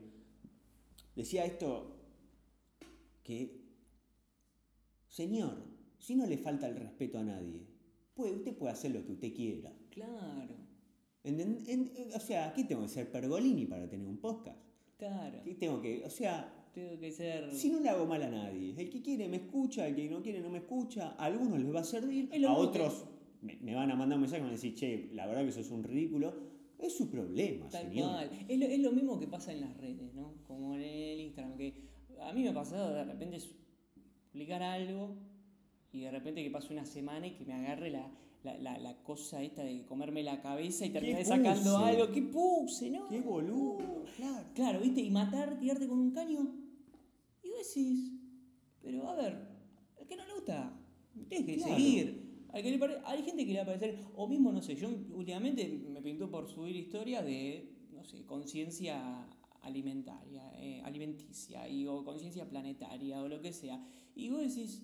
[1.16, 1.92] Decía esto.
[3.24, 3.64] Que.
[5.08, 5.64] Señor,
[5.98, 7.66] si no le falta el respeto a nadie,
[8.16, 9.72] puede, usted puede hacer lo que usted quiera.
[9.92, 10.56] Claro,
[11.24, 14.60] ¿Enten- en- o sea, ¿qué tengo que ser Pergolini para tener un podcast?
[14.98, 15.42] claro.
[15.44, 16.04] ¿Qué tengo que.?
[16.06, 17.50] O sea, Tengo que ser...
[17.54, 20.22] Si no le hago mal a nadie, el que quiere me escucha, el que no
[20.22, 23.06] quiere no me escucha, a algunos les va a servir, a que- otros
[23.42, 25.44] me, me van a mandar un mensaje y me van a decir, che, la verdad
[25.44, 26.34] que eso es un ridículo.
[26.78, 28.10] Es su problema, Tal señor.
[28.12, 28.30] cual.
[28.50, 30.34] Es lo, es lo mismo que pasa en las redes, ¿no?
[30.46, 31.82] Como en el Instagram, que
[32.22, 33.40] a mí me ha pasado de repente
[34.34, 35.16] publicar algo
[35.96, 38.12] y de repente que pase una semana y que me agarre la,
[38.44, 42.12] la, la- la cosa esta de comerme la cabeza y terminar ¿Qué sacando algo.
[42.12, 43.08] ¿Qué puse, no?
[43.08, 44.48] Qué boludo, claro.
[44.54, 45.02] Claro, ¿viste?
[45.02, 46.42] Y matar, tirarte con un caño.
[47.44, 48.12] Y vos decís,
[48.82, 49.48] pero a ver,
[50.00, 50.78] al que no le gusta,
[51.30, 51.76] tienes que Claro.
[51.76, 52.26] seguir.
[52.50, 54.76] Al que le pare- Hay gente que le va a parecer, o mismo, no sé,
[54.76, 59.28] yo últimamente me pintó por subir historia de, no sé, conciencia
[59.62, 63.84] alimentaria, eh, alimenticia, y, o conciencia planetaria, o lo que sea.
[64.16, 64.84] Y vos decís,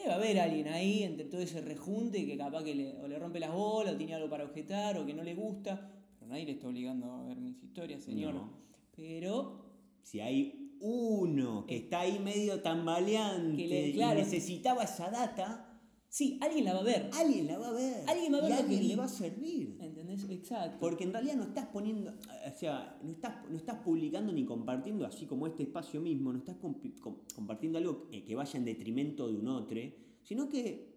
[0.00, 3.38] debe haber alguien ahí entre todo ese rejunte que capaz que le, o le rompe
[3.40, 5.90] las bolas, o tiene algo para objetar, o que no le gusta.
[6.18, 8.34] Pero nadie le está obligando a ver mis historias, señor.
[8.34, 8.50] No.
[8.96, 9.66] Pero
[10.02, 14.18] Si hay uno que está ahí medio tambaleante Que le- y claro.
[14.18, 17.10] necesitaba esa data, sí, alguien la va a ver.
[17.14, 18.04] alguien la va a ver.
[18.08, 18.88] Alguien va a ver y que alguien vi.
[18.88, 19.76] le va a servir.
[20.28, 20.78] Exacto.
[20.80, 25.06] Porque en realidad no estás poniendo, o sea, no estás, no estás publicando ni compartiendo,
[25.06, 26.56] así como este espacio mismo, no estás
[27.34, 29.80] compartiendo algo que, vaya en detrimento de un otro,
[30.22, 30.90] sino que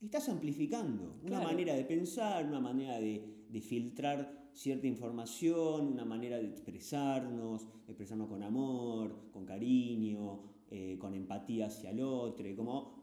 [0.00, 1.44] estás amplificando una Claro.
[1.44, 8.28] manera de pensar, una manera de, de filtrar cierta información, una manera de expresarnos, expresarnos
[8.28, 13.02] con amor, con cariño, eh, con empatía hacia el otro, como,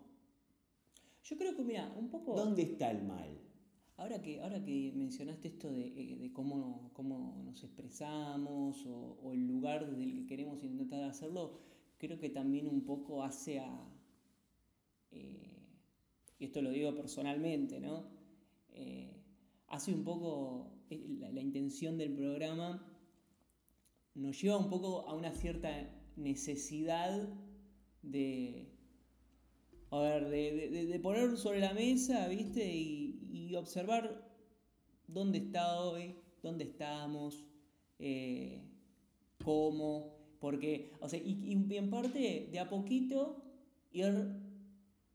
[1.24, 2.36] Yo creo que, mira, un poco...
[2.36, 3.40] ¿dónde está el mal?
[4.02, 9.46] Ahora que, ahora que mencionaste esto de, eh, de cómo, cómo nos expresamos o, el
[9.48, 11.44] lugar desde el que queremos intentar hacerlo,
[11.98, 13.70] creo que también un poco hace a...
[15.12, 15.58] eh,
[16.40, 18.06] y esto lo digo personalmente, ¿no?
[18.74, 19.12] Eh,
[19.68, 22.82] hace un poco la, intención del programa
[24.16, 25.70] nos lleva un poco a una cierta
[26.16, 27.28] necesidad
[28.02, 28.70] de,
[29.92, 33.09] a ver, de, de- de- poner sobre la mesa, ¿viste?
[33.50, 34.24] Y observar
[35.08, 37.44] dónde está hoy, dónde estamos,
[37.98, 38.62] eh,
[39.44, 43.44] cómo, porque, o sea, y, y en parte de a poquito
[43.92, 44.36] ir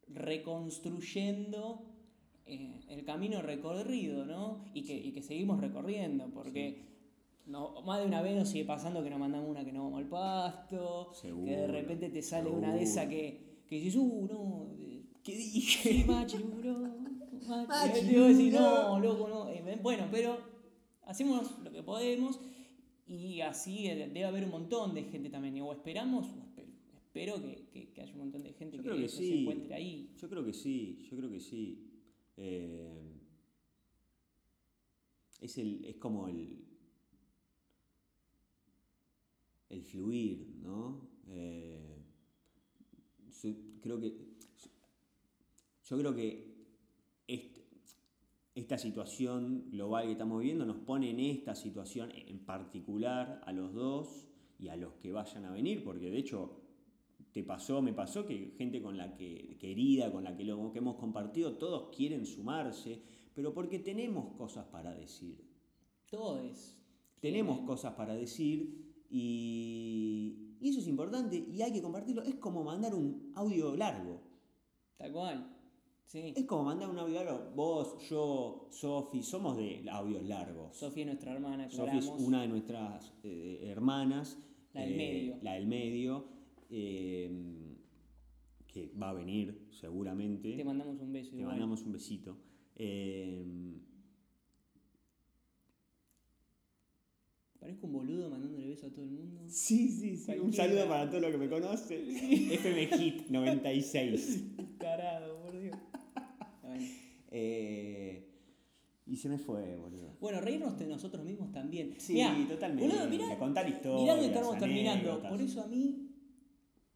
[0.08, 1.84] reconstruyendo
[2.46, 4.64] eh, el camino recorrido, ¿no?
[4.74, 6.82] Y que, y que seguimos recorriendo, porque
[7.46, 10.00] no, más de una vez nos sigue pasando que nos mandamos una que no vamos
[10.00, 14.74] al pasto, que de repente te sale una de esas que, que dices, uh, no,
[14.80, 15.90] eh, ¿Qué dije?
[15.90, 17.03] Sí, machi, bro.
[17.44, 18.60] Y decir, bro.
[18.60, 19.48] no, loco, no.
[19.50, 20.38] Eh, Bueno, pero
[21.06, 22.40] hacemos lo que podemos
[23.06, 25.60] y así debe haber un montón de gente también.
[25.60, 28.88] O esperamos, o espero, espero que, que- que haya un montón de gente Yo que,
[28.88, 30.10] creo que se encuentre ahí.
[30.20, 31.90] Yo creo que sí, yo creo que sí.
[32.36, 33.12] Eh,
[35.40, 36.64] es, el, es como el,
[39.70, 41.08] el fluir, ¿no?
[41.28, 41.96] Eh,
[43.42, 43.50] yo
[43.82, 44.14] creo que
[45.88, 46.53] yo creo que
[48.54, 53.72] esta situación global que estamos viviendo nos pone en esta situación en particular a los
[53.72, 56.60] dos y a los que vayan a venir, porque de hecho
[57.32, 60.78] te pasó, me pasó que gente con la que querida, con la que, lo, que
[60.78, 63.02] hemos compartido, todos quieren sumarse,
[63.34, 65.44] pero porque tenemos cosas para decir.
[66.08, 66.78] Todo es.
[67.18, 72.22] Tenemos cosas para decir y, y eso es importante y hay que compartirlo.
[72.22, 74.20] Es como mandar un audio largo.
[74.96, 75.53] Tal cual.
[76.06, 76.32] Sí.
[76.36, 77.50] Es como mandar un audio largo.
[77.56, 80.76] Vos, yo, Sofi, somos de audios largos.
[80.76, 84.38] Sofía es nuestra hermana, Sofi es una de nuestras eh, hermanas.
[84.72, 85.38] La del eh, medio.
[85.42, 86.24] La del medio.
[86.70, 87.30] eh,
[88.66, 90.56] que va a venir seguramente.
[90.56, 91.30] Te mandamos un beso.
[91.30, 91.52] Te igual.
[91.52, 92.36] mandamos un besito.
[92.76, 93.44] Eh,
[97.60, 99.40] Parezco un boludo mandándole beso a todo el mundo.
[99.48, 100.32] sí, sí, sí.
[100.38, 101.96] Un saludo para todo lo que me conoce.
[102.54, 104.44] FM Hit 96.
[104.78, 105.33] Carado, por Dios.
[105.33, 105.33] Bueno.
[107.36, 108.30] Eh,
[109.06, 110.16] y se me fue, boludo.
[110.20, 111.94] Bueno, reírnos de nosotros mismos también.
[111.98, 112.86] Sí, Mirá, totalmente.
[112.88, 114.02] boludo, mirá, Contar historias.
[114.02, 115.20] mirá que estamos terminando.
[115.28, 116.10] Por eso a mí,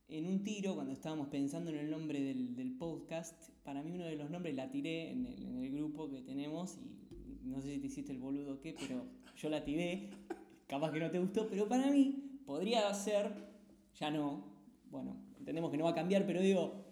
[0.09, 4.05] en un tiro, cuando estábamos pensando en el nombre del, del podcast, para mí uno
[4.05, 6.79] de los nombres la tiré en el, en el grupo que tenemos
[7.45, 9.05] y no sé si te hiciste el boludo o qué, pero
[9.37, 10.11] yo la tiré.
[10.69, 13.33] Capaz que no te gustó, pero para mí podría ser,
[13.99, 14.45] ya no,
[14.91, 16.85] bueno, entendemos que no va a cambiar, pero digo,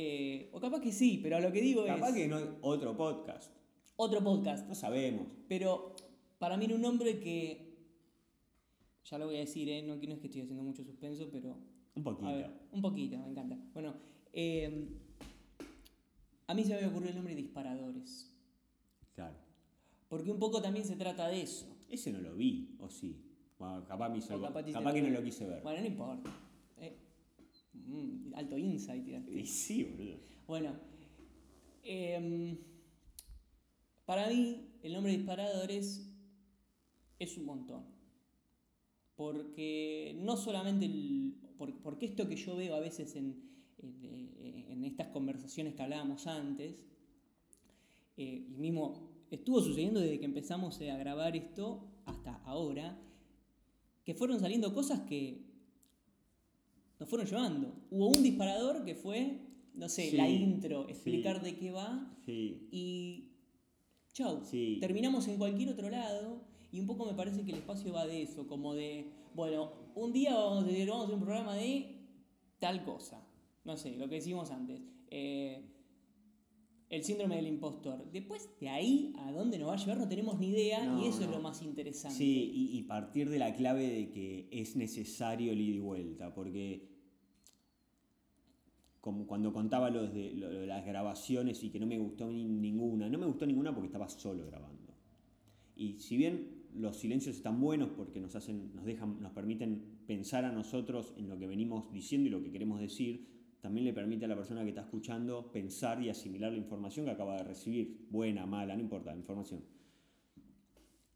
[0.00, 2.96] eh, o capaz que sí, pero a lo que digo Capaz es que no otro
[2.96, 3.52] podcast.
[3.96, 4.68] otro podcast.
[4.68, 5.26] No sabemos.
[5.48, 5.96] Pero
[6.38, 7.66] para mí era un nombre que.
[9.10, 9.82] Ya lo voy a decir, ¿eh?
[9.82, 11.58] no, no es que estoy haciendo mucho suspenso, pero.
[11.96, 12.28] Un poquito.
[12.28, 13.58] A ver, un poquito, me encanta.
[13.74, 13.96] Bueno,
[14.32, 14.88] eh,
[16.46, 18.32] a mí se me ocurrido el nombre Disparadores.
[19.16, 19.34] Claro.
[20.08, 21.66] Porque un poco también se trata de eso.
[21.88, 23.20] Ese no lo vi, o sí.
[23.58, 25.60] Bueno, capaz, me hizo O capaz capaz que no lo quise ver.
[25.64, 26.30] Bueno, no importa.
[27.88, 29.04] Mm, alto insight.
[29.04, 29.32] tiraste.
[29.32, 30.18] Y sí, boludo.
[30.46, 30.72] Bueno,
[31.82, 32.56] em,
[34.04, 36.08] para mí el nombre Disparadores
[37.18, 37.84] es un montón.
[39.16, 43.34] Porque no solamente el, por- porque esto que yo veo a veces en,
[43.78, 46.76] en, eh, en estas conversaciones que hablábamos antes,
[48.16, 52.96] eh, y mismo estuvo sucediendo desde que empezamos a grabar esto hasta ahora,
[54.04, 55.47] que fueron saliendo cosas que
[56.98, 57.74] nos fueron llevando.
[57.90, 59.38] Hubo un disparador que fue,
[59.74, 60.90] no sé, Sí, la intro, sí.
[60.92, 62.68] explicar de qué va Sí.
[62.72, 63.24] y
[64.12, 64.40] chau.
[64.44, 64.78] Sí.
[64.80, 68.22] Terminamos en cualquier otro lado y un poco me parece que el espacio va de
[68.22, 71.96] eso, como de, bueno, un día vamos a decir, vamos a hacer un programa de
[72.58, 73.24] tal cosa.
[73.64, 74.80] No sé, lo que decimos antes.
[75.10, 75.62] Eh,
[76.90, 78.10] el síndrome del impostor.
[78.12, 81.08] Después de ahí a dónde nos va a llevar no tenemos ni idea No, y
[81.08, 82.16] eso es lo más interesante.
[82.16, 86.34] Sí, y, y partir de la clave de que es necesario el ida y vuelta,
[86.34, 86.88] porque
[89.00, 92.44] como cuando contaba lo de, lo de las grabaciones y que no me gustó ni-
[92.44, 94.92] ninguna, no me gustó ninguna porque estaba solo grabando.
[95.76, 100.44] Y si bien los silencios están buenos porque nos hacen, nos dejan, nos permiten pensar
[100.44, 103.26] a nosotros en lo que venimos diciendo y lo que queremos decir,
[103.60, 107.12] también le permite a la persona que está escuchando pensar y asimilar la información que
[107.12, 109.64] acaba de recibir, buena, mala, no importa, información.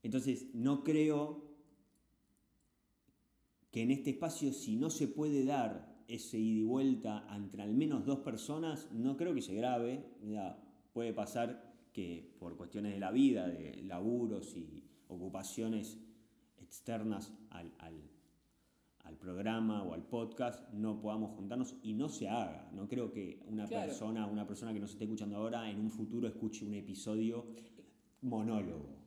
[0.02, 1.52] Entonces, no creo
[3.70, 7.72] que en este espacio, si no se puede dar ese ida y vuelta entre al
[7.72, 10.04] menos dos personas, no creo que se grabe.
[10.92, 15.98] puede pasar que por cuestiones de la vida, de laburos y ocupaciones
[16.58, 17.72] externas al,
[19.16, 22.70] programa o al podcast, no podamos juntarnos y no se haga.
[22.72, 26.28] No creo que una persona, una persona que nos esté escuchando ahora, en un futuro
[26.28, 27.46] escuche un episodio
[28.22, 29.02] monólogo.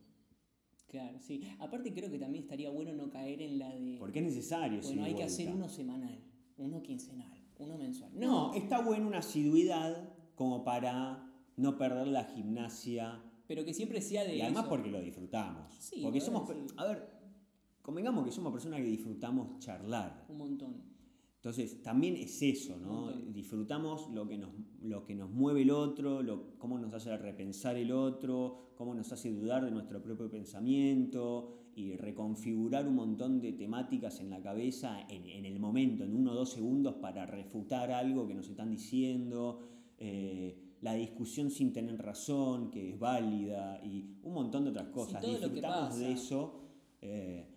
[0.88, 1.42] Claro, sí.
[1.60, 3.98] Aparte creo que también estaría bueno no caer en la de...
[4.00, 4.80] Porque es necesario.
[4.82, 6.24] Bueno, hay que hacer uno semanal,
[6.58, 8.12] uno quincenal, uno mensual.
[8.14, 13.22] No, está bueno una asiduidad como para no perder la gimnasia.
[13.48, 14.38] Pero que siempre sea de...
[14.38, 15.74] Y además porque lo disfrutamos.
[15.80, 16.50] Sí, porque somos...
[16.78, 17.15] A ver,
[17.86, 20.26] convengamos que somos personas que disfrutamos charlar.
[20.28, 20.74] Un montón.
[21.36, 23.12] Entonces, también es eso, ¿no?
[23.12, 24.50] Disfrutamos lo que nos,
[24.82, 29.12] lo que nos mueve el otro, lo, cómo nos hace repensar el otro, cómo nos
[29.12, 35.06] hace dudar de nuestro propio pensamiento y reconfigurar un montón de temáticas en la cabeza
[35.08, 39.60] en, el momento, en uno o dos segundos para refutar algo que nos están diciendo.
[40.00, 45.22] Eh, la discusión sin tener razón, que es válida, y un montón de otras cosas.
[45.22, 46.62] Disfrutamos de eso.
[47.02, 47.55] Eh,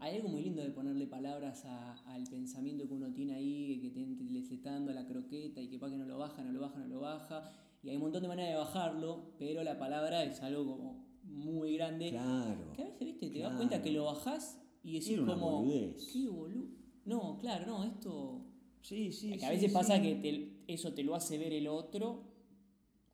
[0.00, 4.00] hay algo muy lindo de ponerle palabras al pensamiento que uno tiene ahí, que te,
[4.00, 6.78] le está dando la croqueta y que para que no lo baja, no lo baja,
[6.78, 7.50] no lo baja.
[7.82, 11.74] Y hay un montón de maneras de bajarlo, pero la palabra es algo como muy
[11.76, 12.10] grande.
[12.10, 12.72] Claro.
[12.74, 15.64] Que a veces, viste, te das cuenta que lo bajás y decís como.
[16.12, 16.68] ¿Qué boludo?
[17.04, 18.46] No, claro, no, esto.
[18.82, 19.36] Sí, sí.
[19.36, 22.28] Que a veces pasa que eso te lo hace ver el otro.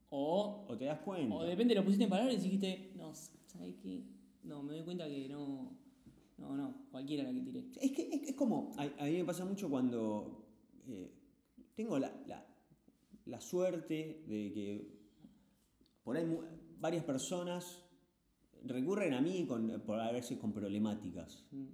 [0.08, 1.34] O, o te das cuenta.
[1.34, 3.12] O depende, lo pusiste en palabras y dijiste, no,
[3.46, 4.04] ¿sabes qué?
[4.44, 5.85] No, me doy cuenta que no
[6.38, 7.66] no, no, cualquiera la que tiré.
[7.80, 10.44] Es que es, como, a, mí me pasa mucho cuando
[10.86, 11.10] eh,
[11.74, 14.96] tengo la, suerte de que
[16.02, 16.26] por ahí
[16.78, 17.82] varias personas
[18.64, 21.44] recurren a mí con, por a veces con problemáticas.
[21.52, 21.64] Mm.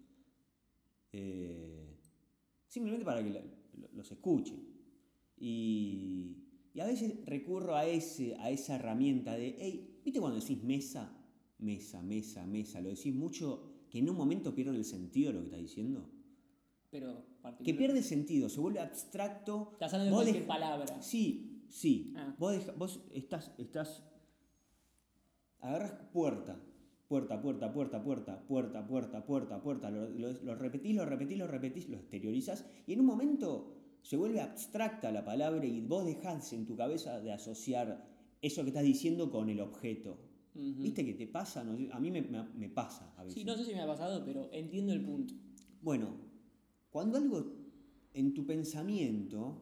[1.13, 1.99] Eh,
[2.69, 3.43] simplemente para que
[3.95, 4.65] los escuchen.
[5.37, 6.37] Y,
[6.73, 11.19] y, a veces recurro a, ese, a esa herramienta de, hey, ¿viste cuando decís mesa?
[11.59, 12.81] Mesa, mesa, mesa.
[12.81, 16.09] Lo decís mucho que en un momento pierde el sentido de lo que está diciendo.
[16.91, 17.27] Pero
[17.63, 19.69] Que pierde sentido, se vuelve abstracto.
[19.75, 21.03] Estás hablando de cualquier palabra.
[21.03, 22.15] Sí, sí.
[22.17, 22.35] Ah.
[22.39, 24.03] Vos, estás, estás.
[25.61, 26.59] Agarras puerta,
[27.07, 29.91] puerta, puerta, puerta, puerta, puerta, puerta, puerta, puerta.
[29.91, 32.65] Lo, lo, repetís, lo repetís, lo repetís, lo exteriorizas.
[32.87, 37.21] Y en un momento se vuelve abstracta la palabra y vos dejás en tu cabeza
[37.21, 38.09] de asociar
[38.41, 40.32] eso que estás diciendo con el objeto.
[40.55, 41.63] ¿Viste que te pasa?
[41.63, 43.39] a mí me, pasa a veces.
[43.39, 45.35] Sí, no sé si me ha pasado, pero entiendo el punto.
[45.81, 46.17] Bueno,
[46.91, 47.55] cuando algo
[48.13, 49.59] en tu pensamiento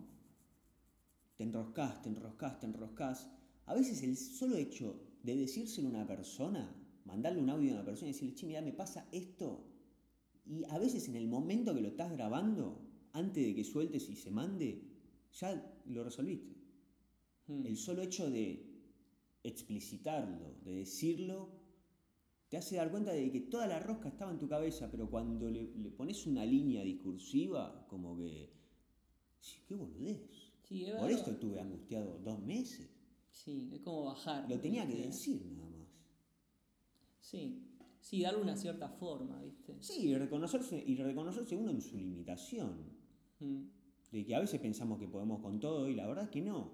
[1.37, 3.31] te enroscas, te enroscas, te enroscas,
[3.67, 6.75] a veces el solo hecho de decírselo a una persona,
[7.05, 9.65] mandarle un audio a una persona y decirle, che, mira, me pasa esto,
[10.45, 12.81] y a veces en el momento que lo estás grabando,
[13.13, 14.83] antes de que sueltes y se mande,
[15.33, 16.57] ya lo resolviste.
[17.47, 17.67] Hmm.
[17.67, 18.70] El solo hecho de
[19.43, 21.61] explicitarlo, de decirlo,
[22.49, 25.49] te hace dar cuenta de que toda la rosca estaba en tu cabeza, pero cuando
[25.49, 28.53] le, pones una línea discursiva, como que,
[29.67, 30.51] qué boludez.
[30.99, 32.89] Por esto estuve angustiado dos meses.
[33.31, 34.49] Sí, es como bajar.
[34.49, 35.89] Lo tenía que decir nada más.
[37.21, 37.63] Sí,
[38.01, 39.77] sí, darle una cierta forma, ¿viste?
[39.81, 42.99] Sí, y reconocerse, y reconocerse uno en su limitación.
[43.39, 43.63] Mm.
[44.11, 46.73] De que a veces pensamos que podemos con todo y la verdad es que no.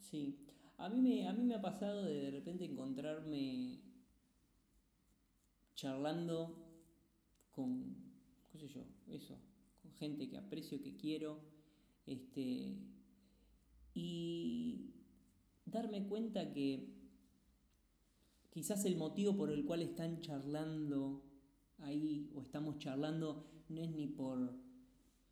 [0.00, 0.44] Sí.
[0.78, 3.80] A mí me, a mí me ha pasado de de repente encontrarme
[5.74, 6.56] charlando
[7.50, 7.96] con,
[8.50, 9.38] qué sé yo, eso,
[9.82, 11.40] con gente que aprecio, que quiero,
[12.06, 12.78] este,
[13.92, 14.94] y
[15.64, 16.94] darme cuenta que
[18.50, 21.24] quizás el motivo por el cual están charlando
[21.78, 24.56] ahí o estamos charlando no es ni por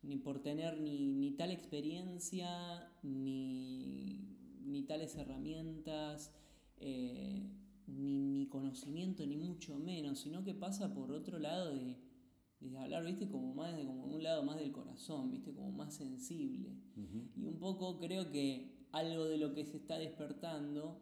[0.03, 4.36] ni por tener ni, ni tal experiencia ni
[4.67, 6.33] ni tales herramientas,
[6.79, 7.49] eh,
[7.87, 11.97] ni, conocimiento, ni mucho menos, sino que pasa por otro lado de,
[12.77, 16.75] hablar, viste, como más de, como un lado más del corazón, viste, como más sensible.
[17.35, 20.99] Y un poco creo que algo de lo que se está despertando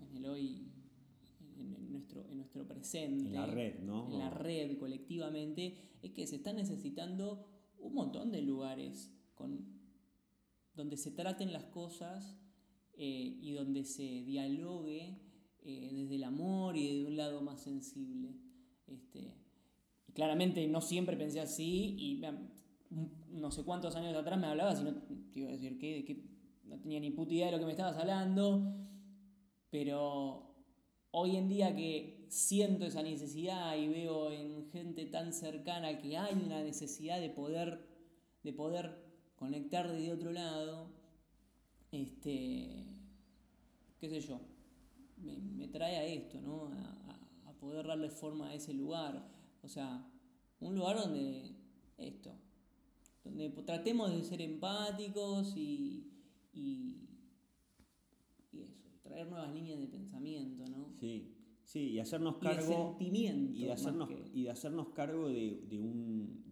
[0.00, 0.68] en, el hoy,
[1.58, 4.12] en, nuestro, en nuestro presente, en la red, ¿no?
[4.12, 7.46] En la red colectivamente, es que se están necesitando
[7.78, 9.82] un montón de lugares con
[10.74, 12.36] donde se traten las cosas
[12.94, 15.18] eh, y donde se dialogue
[15.62, 18.34] eh, desde el amor y de un lado más sensible.
[18.86, 19.34] Este,
[20.14, 22.22] claramente no siempre pensé así y
[23.30, 24.94] no sé cuántos años atrás me hablabas y no
[25.32, 26.32] te iba a decir que
[26.64, 28.74] no tenía ni puta idea de lo que me estabas hablando,
[29.70, 30.54] pero
[31.10, 36.34] hoy en día que siento esa necesidad y veo en gente tan cercana que hay
[36.34, 37.86] una necesidad de poder,
[38.42, 39.04] de poder
[39.36, 40.90] conectar desde otro lado,
[41.92, 42.86] este,
[44.00, 44.40] qué sé yo,
[45.18, 46.66] me, trae a esto, ¿no?
[46.66, 49.30] A, a, poder darle forma a ese lugar.
[49.62, 50.04] O sea,
[50.58, 51.54] un lugar donde
[51.96, 52.34] esto,
[53.24, 56.10] donde tratemos de ser empáticos y,
[56.52, 57.08] y,
[58.52, 60.94] eso, traer nuevas líneas de pensamiento, ¿no?
[60.98, 62.62] Sí, sí, y hacernos cargo.
[62.62, 63.52] Y de sentimiento.
[63.60, 66.51] Y de hacernos, y de hacernos cargo de, de un.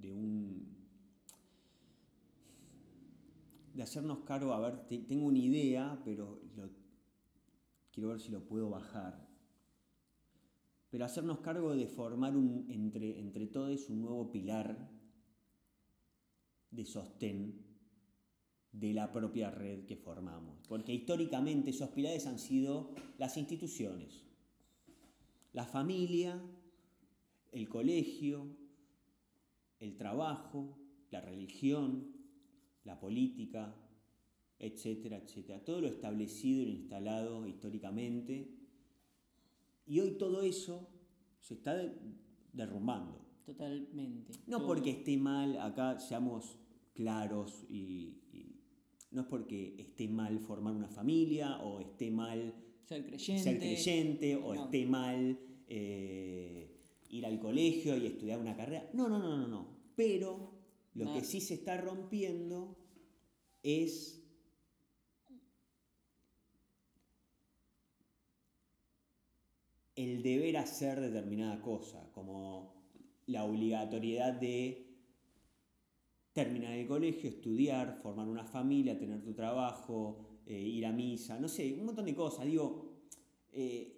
[3.81, 6.43] De hacernos cargo, a ver, tengo una idea, pero
[7.91, 9.26] quiero ver si lo puedo bajar.
[10.91, 14.91] Pero hacernos cargo de formar un, entre, entre todos un nuevo pilar
[16.70, 17.64] de sostén
[18.70, 20.59] de la propia red que formamos.
[20.68, 24.26] Porque históricamente esos pilares han sido las instituciones,
[25.55, 26.39] la familia,
[27.51, 28.47] el colegio,
[29.78, 30.76] el trabajo,
[31.11, 32.20] la religión,
[32.85, 33.74] la política,
[34.59, 35.64] etcétera, etcétera.
[35.64, 38.49] Todo lo establecido e instalado históricamente.
[39.87, 40.89] Y hoy todo eso
[41.41, 41.74] se está
[42.53, 43.20] derrumbando.
[43.45, 44.33] Totalmente.
[44.47, 46.57] No porque esté mal, acá seamos
[46.95, 48.16] claros y,
[49.11, 52.55] no es porque esté mal formar una familia o esté mal
[52.85, 56.76] ser creyente, ser creyente o esté mal eh,
[57.09, 58.89] ir al colegio y estudiar una carrera.
[58.93, 59.66] No, no, no, no, no.
[59.97, 60.60] Pero
[60.95, 62.76] lo que sí se está rompiendo
[63.62, 64.20] es
[69.97, 72.74] el deber hacer determinada cosa, como
[73.26, 74.86] la obligatoriedad de
[76.32, 81.49] terminar el colegio, estudiar, formar una familia, tener tu trabajo, eh, ir a misa, no
[81.49, 82.47] sé, un montón de cosas.
[82.47, 82.91] Digo,
[83.53, 83.97] eh,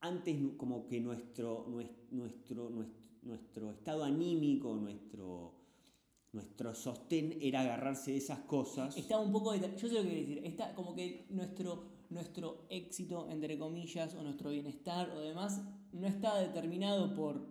[0.00, 2.70] antes como que nuestro, nuestro, nuestro,
[3.70, 5.54] estado anímico, nuestro,
[6.32, 8.96] nuestro sostén era agarrarse de esas cosas.
[8.96, 13.28] Está un poco, yo sé lo que quiero decir, está como que nuestro, nuestro éxito,
[13.30, 15.62] entre comillas, o nuestro bienestar o demás,
[15.92, 17.46] no está determinado por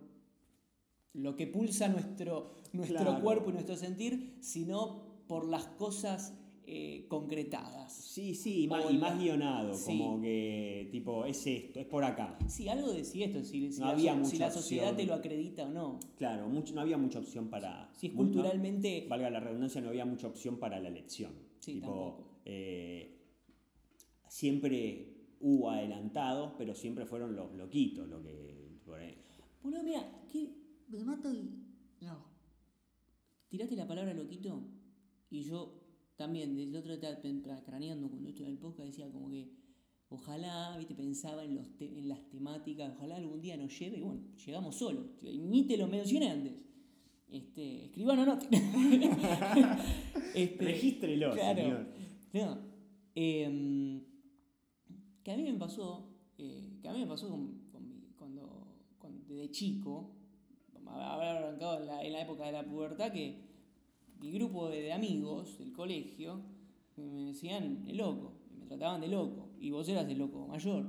[1.14, 6.34] lo que pulsa nuestro, nuestro cuerpo y nuestro sentir, sino por las cosas
[6.66, 7.92] eh, concretadas.
[7.92, 12.38] Sí, sí, y más, y más guionado, como que tipo, es esto, es por acá.
[12.48, 16.00] Sí, algo decía esto, si, si, la, si la, sociedad te lo acredita o no.
[16.16, 17.90] Claro, mucho, no había mucha opción para...
[17.94, 19.06] Si es culturalmente...
[19.08, 21.32] valga la redundancia, no había mucha opción para la elección.
[21.60, 22.40] Sí, tampoco.
[22.44, 23.20] Eh,
[24.28, 28.64] siempre hubo adelantados, pero siempre fueron los loquitos lo que...
[29.62, 30.50] Bueno, mira, ¿qué,
[30.88, 31.50] me mato y.
[32.00, 32.26] No.
[33.48, 34.62] Tiraste la palabra loquito
[35.30, 35.83] y yo
[36.16, 39.50] también, desde el otro estaba craneando cuando esto el podcast, decía como que
[40.08, 44.22] ojalá, viste, pensaba en, los en las temáticas, ojalá algún día nos lleve, y bueno,
[44.44, 46.64] llegamos solos, ni te lo mencioné antes.
[47.28, 48.38] Este, escribano no.
[50.34, 51.88] este, Regístrelo, señor.
[52.32, 52.58] No,
[53.14, 54.02] em,
[55.22, 57.64] que a mí me pasó, eh, que a mí me pasó con,
[58.16, 60.14] cuando, cuando, desde chico,
[60.86, 63.40] haber arrancado en la, época de la pubertad, que
[64.20, 66.40] mi grupo de, amigos del colegio
[66.96, 70.86] me decían el loco, me trataban de loco, y vos eras el loco mayor.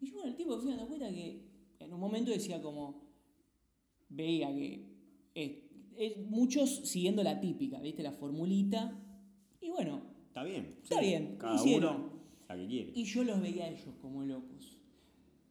[0.00, 1.42] Y yo con el tiempo me fui dando cuenta que
[1.80, 3.02] en un momento decía como,
[4.08, 4.86] veía que
[5.34, 8.02] es, muchos siguiendo la típica, ¿viste?
[8.02, 8.98] La formulita,
[9.60, 10.02] y bueno.
[10.28, 10.78] Está bien.
[10.82, 11.36] Está bien.
[11.38, 12.10] Cada uno
[12.48, 12.92] la que quiere.
[12.94, 14.78] Y yo los veía a ellos como locos.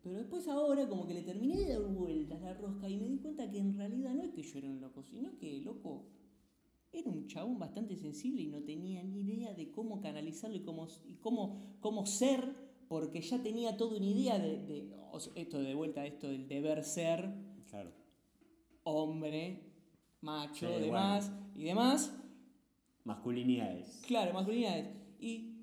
[0.02, 3.18] Pero después ahora como que le terminé de dar vueltas la rosca y me di
[3.18, 6.06] cuenta que en realidad no es que yo era un loco, sino que loco
[6.92, 10.88] era un chabón bastante sensible y no tenía ni idea de cómo canalizarlo y cómo,
[11.06, 12.54] y cómo, cómo ser,
[12.88, 14.90] porque ya tenía toda una idea de,
[15.36, 17.32] esto de vuelta, esto del deber ser,
[17.70, 17.92] claro.
[18.84, 19.62] hombre,
[20.22, 22.16] macho, demás y demás.
[23.04, 24.02] Masculinidades.
[24.06, 24.88] Claro, masculinidades.
[25.20, 25.54] Y,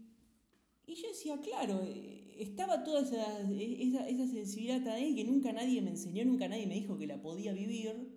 [0.87, 5.91] y yo decía, claro, eh, estaba toda esa, esa, sensibilidad ahí que nunca nadie me
[5.91, 8.16] enseñó, nunca nadie me dijo que la podía vivir,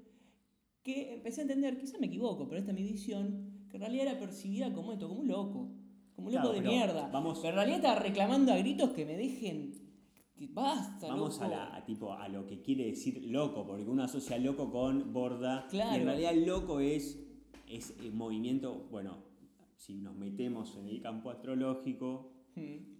[0.84, 4.08] que empecé a entender, quizá me equivoco, pero esta es mi visión, que en realidad
[4.08, 5.72] era percibida como esto, como un loco,
[6.16, 7.10] como un loco de mierda.
[7.10, 9.88] Vamos, pero en realidad estaba reclamando a gritos que me dejen...
[10.36, 14.38] Que basta, Vamos A, la, tipo, a lo que quiere decir loco, porque uno asocia
[14.38, 15.68] loco con borda.
[15.68, 15.98] Claro.
[15.98, 17.20] Y en realidad loco es,
[17.68, 19.18] es movimiento, bueno,
[19.76, 23.00] si nos metemos en el campo astrológico, hmm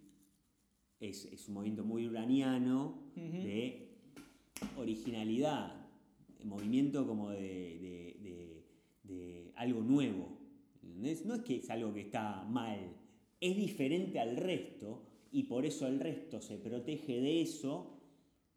[1.00, 3.96] es, un movimiento muy uraniano de
[4.76, 5.79] originalidad,
[6.44, 8.18] movimiento como de,
[9.56, 10.38] algo nuevo.
[10.82, 11.26] ¿entendés?
[11.26, 12.78] No es que es algo que está mal,
[13.40, 17.98] es diferente al resto y por eso el resto se protege de eso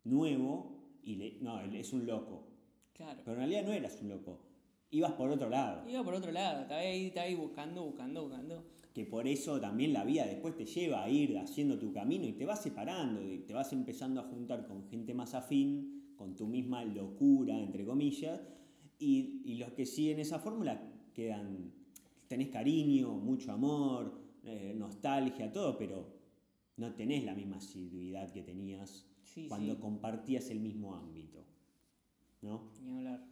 [0.05, 2.47] nuevo y le, no, es un loco.
[2.93, 3.19] Claro.
[3.23, 4.39] Pero en realidad no eras un loco,
[4.91, 5.89] ibas por otro lado.
[5.89, 8.63] Iba por otro lado, estaba ahí, estaba ahí buscando, buscando, buscando.
[8.93, 12.33] Que por eso también la vida después te lleva a ir haciendo tu camino y
[12.33, 16.47] te vas separando, y te vas empezando a juntar con gente más afín, con tu
[16.47, 18.41] misma locura, entre comillas,
[18.99, 20.81] y, y los que siguen esa fórmula
[21.13, 21.71] quedan,
[22.27, 26.07] tenés cariño, mucho amor, eh, nostalgia, todo, pero
[26.77, 29.79] no tenés la misma asiduidad que tenías Sí, cuando sí.
[29.79, 31.43] compartías el mismo ámbito.
[32.41, 32.71] ¿No?
[32.83, 33.25] Ni hablar.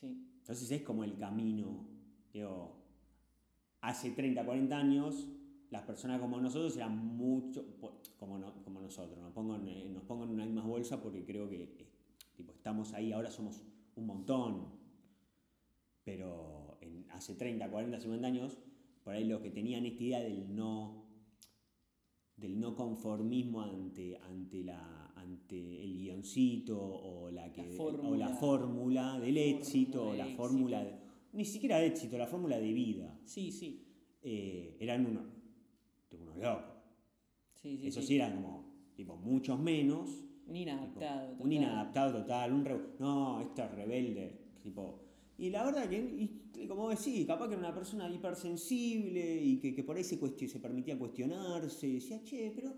[0.00, 0.06] Sí.
[0.38, 1.86] Entonces es como el camino.
[2.32, 2.76] Digo,
[3.80, 5.28] hace 30, 40 años,
[5.70, 7.64] las personas como nosotros eran mucho,
[8.18, 11.24] como, no- como nosotros, nos pongo, en, eh, nos pongo en una misma bolsa porque
[11.24, 11.86] creo que eh,
[12.36, 13.62] tipo, estamos ahí, ahora somos
[13.96, 14.68] un montón.
[16.04, 18.58] Pero en, hace 30, 40, 50 años,
[19.02, 21.02] por ahí los que tenían esta idea del no
[22.36, 28.28] del no conformismo ante, ante, la, ante el guioncito o la, que, o fórmula.
[28.28, 30.96] la fórmula del éxito o la fórmula, de-
[31.32, 33.16] ni siquiera de éxito, la fórmula de vida.
[33.24, 33.86] Sí, sí.
[34.20, 35.24] Eh, eran unos,
[36.36, 36.74] unos locos.
[37.54, 38.14] Sí, sí.
[38.16, 40.10] Eran como tipo, muchos menos.
[40.46, 41.30] Un inadaptado.
[41.32, 41.52] Un total.
[41.52, 44.40] inadaptado total, un re- no, esto es rebelde.
[44.62, 45.00] Tipo,
[45.38, 49.74] y la verdad que, y, como decís, capaz que era una persona hipersensible y que,
[49.74, 50.16] que por ahí se,
[50.60, 51.88] permitía cuestionarse.
[51.88, 52.74] y Decía, che, pero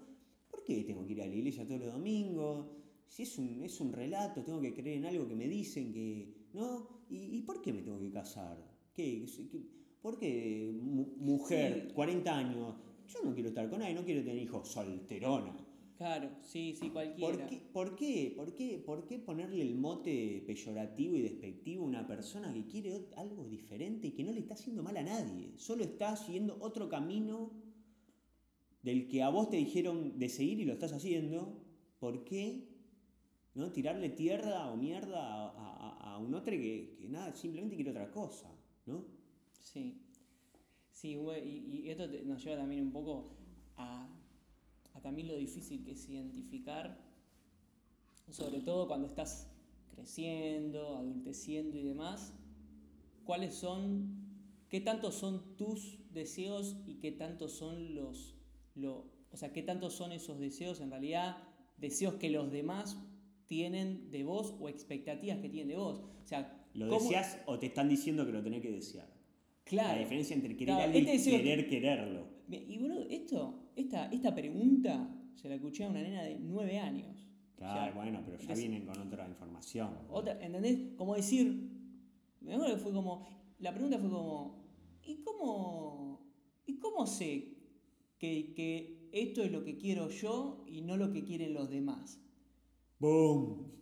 [0.49, 2.67] ¿por qué tengo que ir a la iglesia todos los domingos?
[3.09, 6.47] Si es un, es un relato, tengo que creer en algo que me dicen que.
[6.55, 7.05] ¿No?
[7.11, 8.57] ¿Y, y por qué me tengo que casar?
[8.95, 9.25] ¿Qué?
[9.51, 11.95] ¿Qué- ¿Por qué mu- mujer, Sí.
[11.95, 12.75] 40 años?
[13.13, 15.57] Yo no quiero estar con nadie, no quiero tener hijos solterona.
[15.97, 17.47] Claro, sí, sí, cualquiera.
[17.47, 21.87] ¿Por qué, por, qué, por, qué, ¿Por qué ponerle el mote peyorativo y despectivo a
[21.89, 25.53] una persona que quiere algo diferente y que no le está haciendo mal a nadie?
[25.57, 27.51] Solo está siguiendo otro camino
[28.83, 31.65] del que a vos te dijeron de seguir y lo estás haciendo.
[31.99, 32.69] ¿Por qué
[33.55, 37.91] no tirarle tierra o mierda a, a- a un otro que, que nada, simplemente quiere
[37.91, 38.51] otra cosa?
[38.85, 39.03] ¿no?
[39.63, 40.03] Sí.
[40.97, 41.11] Sí,
[41.45, 43.37] y, y esto te- nos lleva también un poco
[43.77, 44.09] a,
[44.95, 46.99] a también lo difícil que es identificar,
[48.31, 49.51] sobre todo cuando estás
[49.95, 52.33] creciendo, adulteciendo y demás,
[53.25, 54.09] cuáles son,
[54.71, 58.35] qué tanto son tus deseos y qué tanto son los,
[58.75, 61.37] lo, o sea, qué tanto son esos deseos en realidad,
[61.77, 62.97] deseos que los demás
[63.47, 66.01] tienen de vos o expectativas que tienen de vos.
[66.23, 69.15] O sea, ¿Lo ¿cómo- deseas o te están diciendo que lo tenés que desear?
[69.67, 69.95] Claro.
[69.95, 72.27] La diferencia entre querer Claro, algo este y deseo- querer quererlo.
[72.49, 77.27] Y boludo, esto, esta, esta pregunta se la escuché a una nena de 9 años.
[77.57, 79.91] Claro, O sea, bueno, pero ya entonces- vienen con otra información.
[80.09, 80.79] Otra, ¿Entendés?
[80.97, 81.69] Como decir,
[82.41, 83.27] me acuerdo que fue como,
[83.59, 84.65] la pregunta fue como,
[85.05, 86.21] ¿y cómo,
[86.65, 87.57] ¿y cómo sé
[88.19, 92.21] que, que esto es lo que quiero yo y no lo que quieren los demás?
[93.01, 93.73] ¡Boom!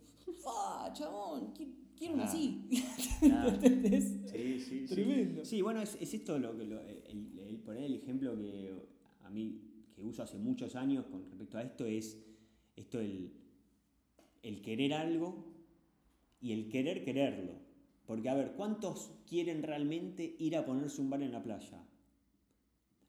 [0.47, 1.53] ¡Ah, chabón!
[1.53, 2.23] qui- Quiero Ah.
[2.25, 2.67] así.
[3.21, 4.17] ¿Entendés?
[4.31, 5.45] Sí, sí, Tremendo.
[5.45, 8.73] Sí, bueno, es, es esto lo que lo- el, ahí el ejemplo que
[9.23, 9.61] a mí
[9.95, 12.17] que uso hace muchos años con respecto a esto es
[12.75, 13.31] esto el,
[14.43, 15.45] el querer algo
[16.41, 17.53] y el querer quererlo.
[18.05, 21.81] Porque a ver, ¿cuántos quieren realmente ir a ponerse un bar en la playa?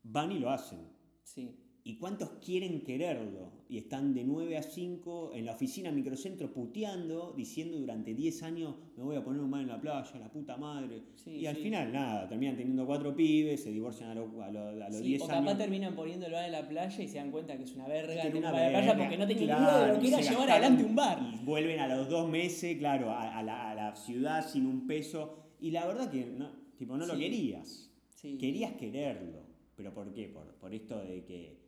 [0.04, 0.78] Van y lo hacen.
[1.24, 1.50] Sí.
[1.88, 3.52] ¿Y cuántos quieren quererlo?
[3.68, 8.74] Y están de 9 a 5 en la oficina microcentro puteando, diciendo durante 10 años
[8.96, 11.02] me voy a poner un mal en la playa, la puta madre.
[11.14, 11.62] Sí, y al sí.
[11.62, 15.04] final nada, terminan teniendo cuatro pibes, se divorcian a, lo- a lo- a los Sí,
[15.10, 15.58] 10 o capaz años.
[15.58, 18.20] terminan poniendo el bar en la playa y se dan cuenta que es una verga
[18.32, 20.34] que una la playa verga, porque no tenían claro, idea de lo que era llevar
[20.34, 21.18] gastaron- adelante un bar.
[21.40, 24.88] Y vuelven a los dos meses, claro, a, a la, a la ciudad sin un
[24.88, 25.36] peso.
[25.60, 27.92] Y la verdad que no, tipo, no lo querías.
[28.20, 29.46] Querías quererlo.
[29.76, 30.28] ¿Pero por qué?
[30.28, 31.65] Por, por esto de que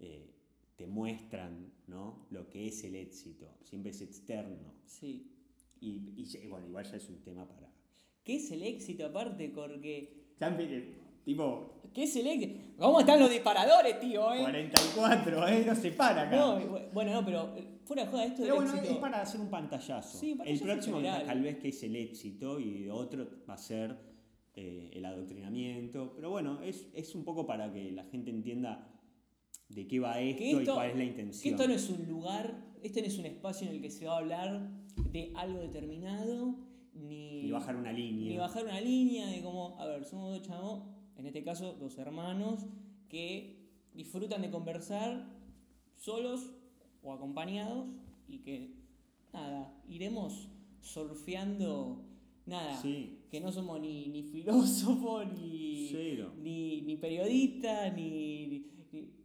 [0.00, 0.30] eh,
[0.76, 2.26] te muestran ¿no?
[2.30, 3.46] lo que es el éxito.
[3.62, 4.74] Siempre es externo.
[4.86, 5.26] Sí.
[5.80, 7.70] Y, y bueno, igual ya es un tema para...
[8.24, 9.48] ¿Qué es el éxito aparte?
[9.48, 10.34] Porque.
[10.40, 10.94] Eh,
[11.24, 12.60] tipo, ¿Qué es el éxito?
[12.78, 14.32] ¿Cómo están los disparadores, tío?
[14.34, 14.40] Eh?
[14.42, 15.64] 44, ¿eh?
[15.66, 16.36] No se para acá.
[16.36, 18.92] No, bu- bueno, no, pero eh, fuera de joda, esto Pero bueno, éxito.
[18.92, 20.18] es para hacer un pantallazo.
[20.18, 23.58] Sí, un el pantallazo próximo tal vez que es el éxito y otro va a
[23.58, 23.96] ser
[24.54, 26.12] eh, el adoctrinamiento.
[26.14, 28.86] Pero bueno, es, es un poco para que la gente entienda
[29.74, 31.54] de qué va esto, Que y esto- cuál es la Que intención.
[31.54, 34.14] esto no es un lugar, este no es un espacio en el que se va
[34.14, 34.70] a hablar
[35.12, 36.56] de algo determinado,
[36.94, 38.30] ni, Ni bajar una línea.
[38.30, 40.82] ni bajar una línea de como, a ver, somos dos chavos,
[41.16, 42.66] en este caso dos hermanos,
[43.08, 43.58] que
[43.94, 45.26] disfrutan de conversar
[45.96, 46.52] solos
[47.02, 47.86] o acompañados
[48.28, 48.74] y que,
[49.32, 50.48] nada, iremos
[50.80, 52.04] surfeando,
[52.46, 53.18] nada, Sí.
[53.30, 55.90] que no somos ni, ni filósofos, ni,
[56.42, 58.66] ni, ni periodistas, ni-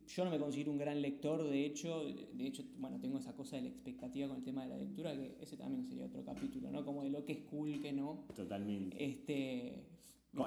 [0.08, 2.04] Yo no me considero un gran lector, de hecho.
[2.34, 5.14] De hecho, bueno, tengo esa cosa de la expectativa con el tema de la lectura,
[5.16, 6.86] que ese también sería otro capítulo, ¿no?
[6.86, 8.26] Como de lo que es cool, que no.
[8.36, 9.04] Totalmente.
[9.04, 9.88] Este...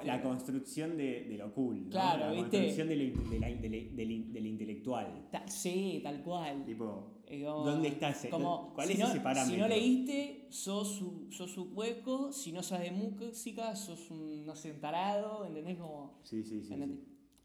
[0.04, 1.90] La construcción de, de lo cool, ¿no?
[1.90, 2.50] Claro, la ¿viste?
[2.50, 5.28] construcción de lo, de la- de la- del in- del intelectual.
[5.32, 6.62] Ta- sí, tal cual.
[6.66, 8.28] Tipo, Eh, como- ¿dónde está ese?
[8.28, 9.54] como, ¿Cuál si es no- ese parámetro?
[9.54, 12.32] Si no leíste, sos, su- sos un hueco.
[12.32, 15.46] Si no sabes de música, sos un, no sé, un tarado.
[15.46, 15.78] ¿Entendés?
[15.78, 16.74] Como, Sí, sí, sí, sí.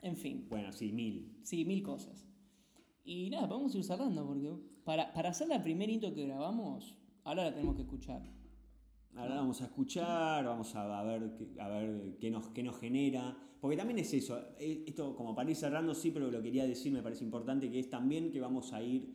[0.03, 1.37] En fin, Bueno, sí, mil.
[1.43, 2.27] sí, mil cosas.
[3.03, 7.45] Y nada, podemos ir cerrando porque para, para hacer la primer intro que grabamos, ahora
[7.45, 8.21] la tenemos que escuchar.
[9.15, 12.77] Ahora vamos a escuchar, vamos a, a ver, qué, a ver qué, nos, qué nos
[12.79, 13.37] genera.
[13.61, 16.91] Porque también es eso, eh, esto como para ir cerrando, sí, pero lo quería decir,
[16.91, 19.13] me parece importante, que es también que vamos a ir,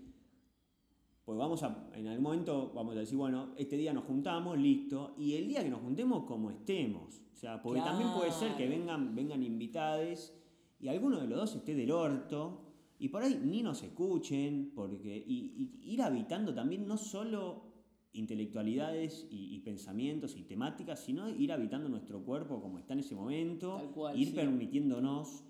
[1.24, 5.14] pues vamos a, en algún momento vamos a decir, bueno, este día nos juntamos, listo,
[5.18, 7.20] y el día que nos juntemos como estemos.
[7.32, 10.34] O sea, porque también puede ser que vengan, vengan invitades
[10.80, 12.64] y alguno de los dos esté del orto.
[13.00, 17.68] Y por ahí ni nos escuchen, porque y, y ir habitando también no solo
[18.12, 23.14] intelectualidades y, y pensamientos y temáticas, sino ir habitando nuestro cuerpo como está en ese
[23.14, 24.34] momento, cual, ir sí.
[24.34, 25.44] permitiéndonos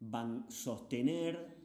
[0.00, 1.60] van, sostener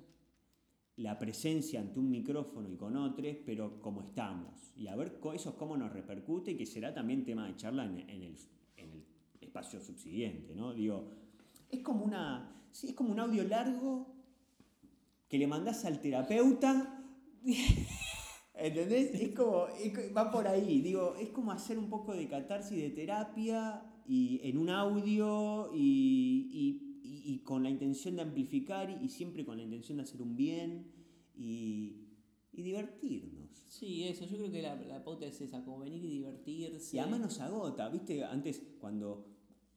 [0.98, 4.72] la presencia ante un micrófono y con otros, pero como estamos.
[4.78, 7.98] Y a ver eso cómo nos repercute y que será también tema de charla en,
[8.10, 8.36] en el,
[8.78, 9.06] en el
[9.42, 10.74] espacio subsiguiente, ¿no?
[10.74, 11.10] Digo,
[11.70, 12.52] es como una.
[12.76, 14.06] Sí, es como un audio largo
[15.30, 17.02] que le mandás al terapeuta.
[18.54, 19.14] ¿Entendés?
[19.16, 19.68] Es como.
[19.68, 20.82] es va por ahí.
[20.82, 26.50] Digo, es como hacer un poco de catarsis de terapia y en un audio y,
[26.52, 30.22] y- y- y con la intención de amplificar y, siempre con la intención de hacer
[30.22, 30.92] un bien
[31.34, 32.10] y,
[32.52, 33.52] y divertirnos.
[33.70, 36.98] Sí, eso, yo creo que la, la pauta es esa, como venir y divertirse.
[36.98, 38.24] Y además nos agota, ¿viste?
[38.26, 39.35] Antes, cuando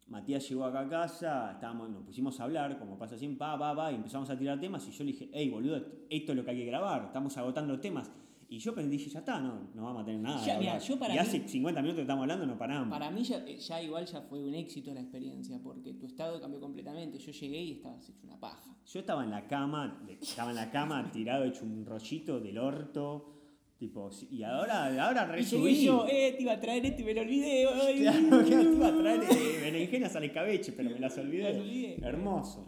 [0.08, 3.74] Matías llegó acá a casa, estábamos, nos pusimos a hablar, como pasa siempre, va, va,
[3.74, 5.76] va, y empezamos a tirar temas, y yo le dije, hey, boludo,
[6.08, 8.10] esto es lo que hay que grabar, estamos agotando temas.
[8.50, 10.40] Y yo dije, ya está, no, no vamos a tener nada.
[10.46, 10.88] Ya, de mira, hablar".
[10.88, 12.88] yo para y mí- hace 50 minutos que estamos hablando, no paramos.
[12.98, 16.40] Para mí ya, eh, ya igual ya fue un éxito la experiencia, porque tu estado
[16.40, 17.18] cambió completamente.
[17.18, 18.74] Yo llegué y estabas hecho una paja.
[18.86, 23.37] Yo estaba en la cama, estaba en la cama tirado hecho un rollito del orto,
[23.78, 25.70] tipo, y ahora, ahora Y resubí.
[25.70, 27.64] llegué yo, eh, te iba a traer este y me lo olvidé.
[28.00, 31.44] Claro, que te iba a traer eh, berenjenas al escabeche, pero me las olvidé.
[31.44, 31.96] Me las olvidé.
[32.02, 32.66] Hermoso.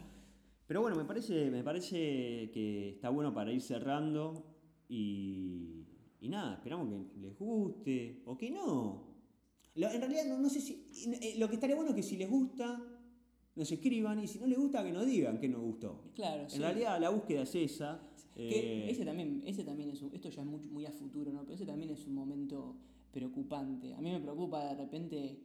[0.67, 4.45] Pero bueno, me parece, me parece que está bueno para ir cerrando
[4.87, 5.85] y,
[6.21, 9.07] y nada, esperamos que les guste o que no.
[9.75, 10.85] Lo- en realidad no, no sé si...
[11.21, 12.81] eh, Lo que estaría bueno es que si les gusta,
[13.55, 16.11] nos escriban y si no les gusta, que nos digan que nos gustó.
[16.15, 16.59] Claro, En sí.
[16.59, 17.99] realidad la búsqueda es esa.
[18.35, 21.31] Que eh, ese también, ese también es un, esto ya es muy, muy a futuro,
[21.33, 21.41] ¿no?
[21.43, 22.75] Pero ese también es un momento
[23.11, 23.93] preocupante.
[23.93, 25.39] A mí me preocupa de repente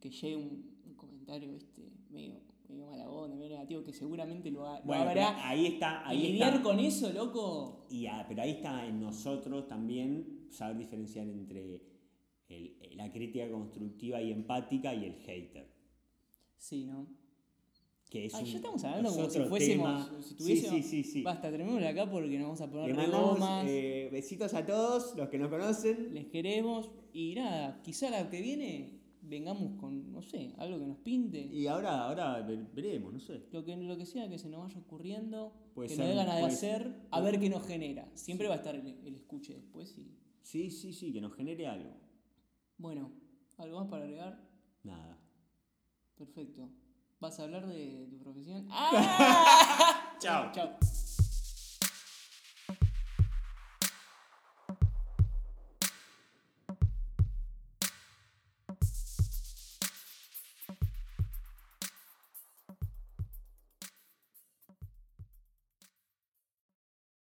[0.00, 2.34] que llegue un, un comentario este medio,
[2.68, 5.48] medio mala onda, medio negativo, que seguramente lo, ha- bueno, habrá.
[5.48, 6.62] ahí está, y ahí lidiar está.
[6.62, 7.86] con eso, loco.
[7.90, 11.80] Y, ah, pero ahí está en nosotros también saber diferenciar entre
[12.48, 15.66] el- la crítica constructiva y empática y el hater.
[16.58, 17.06] Sí, ¿no?
[18.10, 20.06] Que es Ay, un- ya estamos hablando es como si fuésemos.
[20.06, 20.22] tema.
[20.22, 20.76] Si Sí, tuviésemos.
[20.76, 21.22] sí, sí, sí.
[21.22, 23.66] Basta, terminémoslo acá porque nos vamos a poner gomas.
[23.68, 26.14] eh, besitos a todos los que nos conocen.
[26.14, 26.90] Les queremos.
[27.12, 31.40] Y nada, quizá la que viene vengamos con, no sé, algo que nos pinte.
[31.52, 33.42] Y ahora, ahora ve- veremos, no sé.
[33.50, 36.42] Lo que, lo que sea que se nos vaya ocurriendo, que nos dé ganas de
[36.44, 38.08] hacer, a ver qué nos genera.
[38.14, 40.14] Siempre va a estar el, el escuche después y.
[40.42, 41.90] Sí, sí, sí, que nos genere algo.
[42.78, 43.10] Bueno,
[43.56, 44.48] ¿algo más para agregar?
[44.84, 45.18] Nada.
[46.14, 46.70] Perfecto.
[47.18, 48.68] ¿Vas a hablar de tu profesión?
[48.70, 50.16] ¡Ah!
[50.20, 50.52] Chao.
[50.52, 50.76] Chao.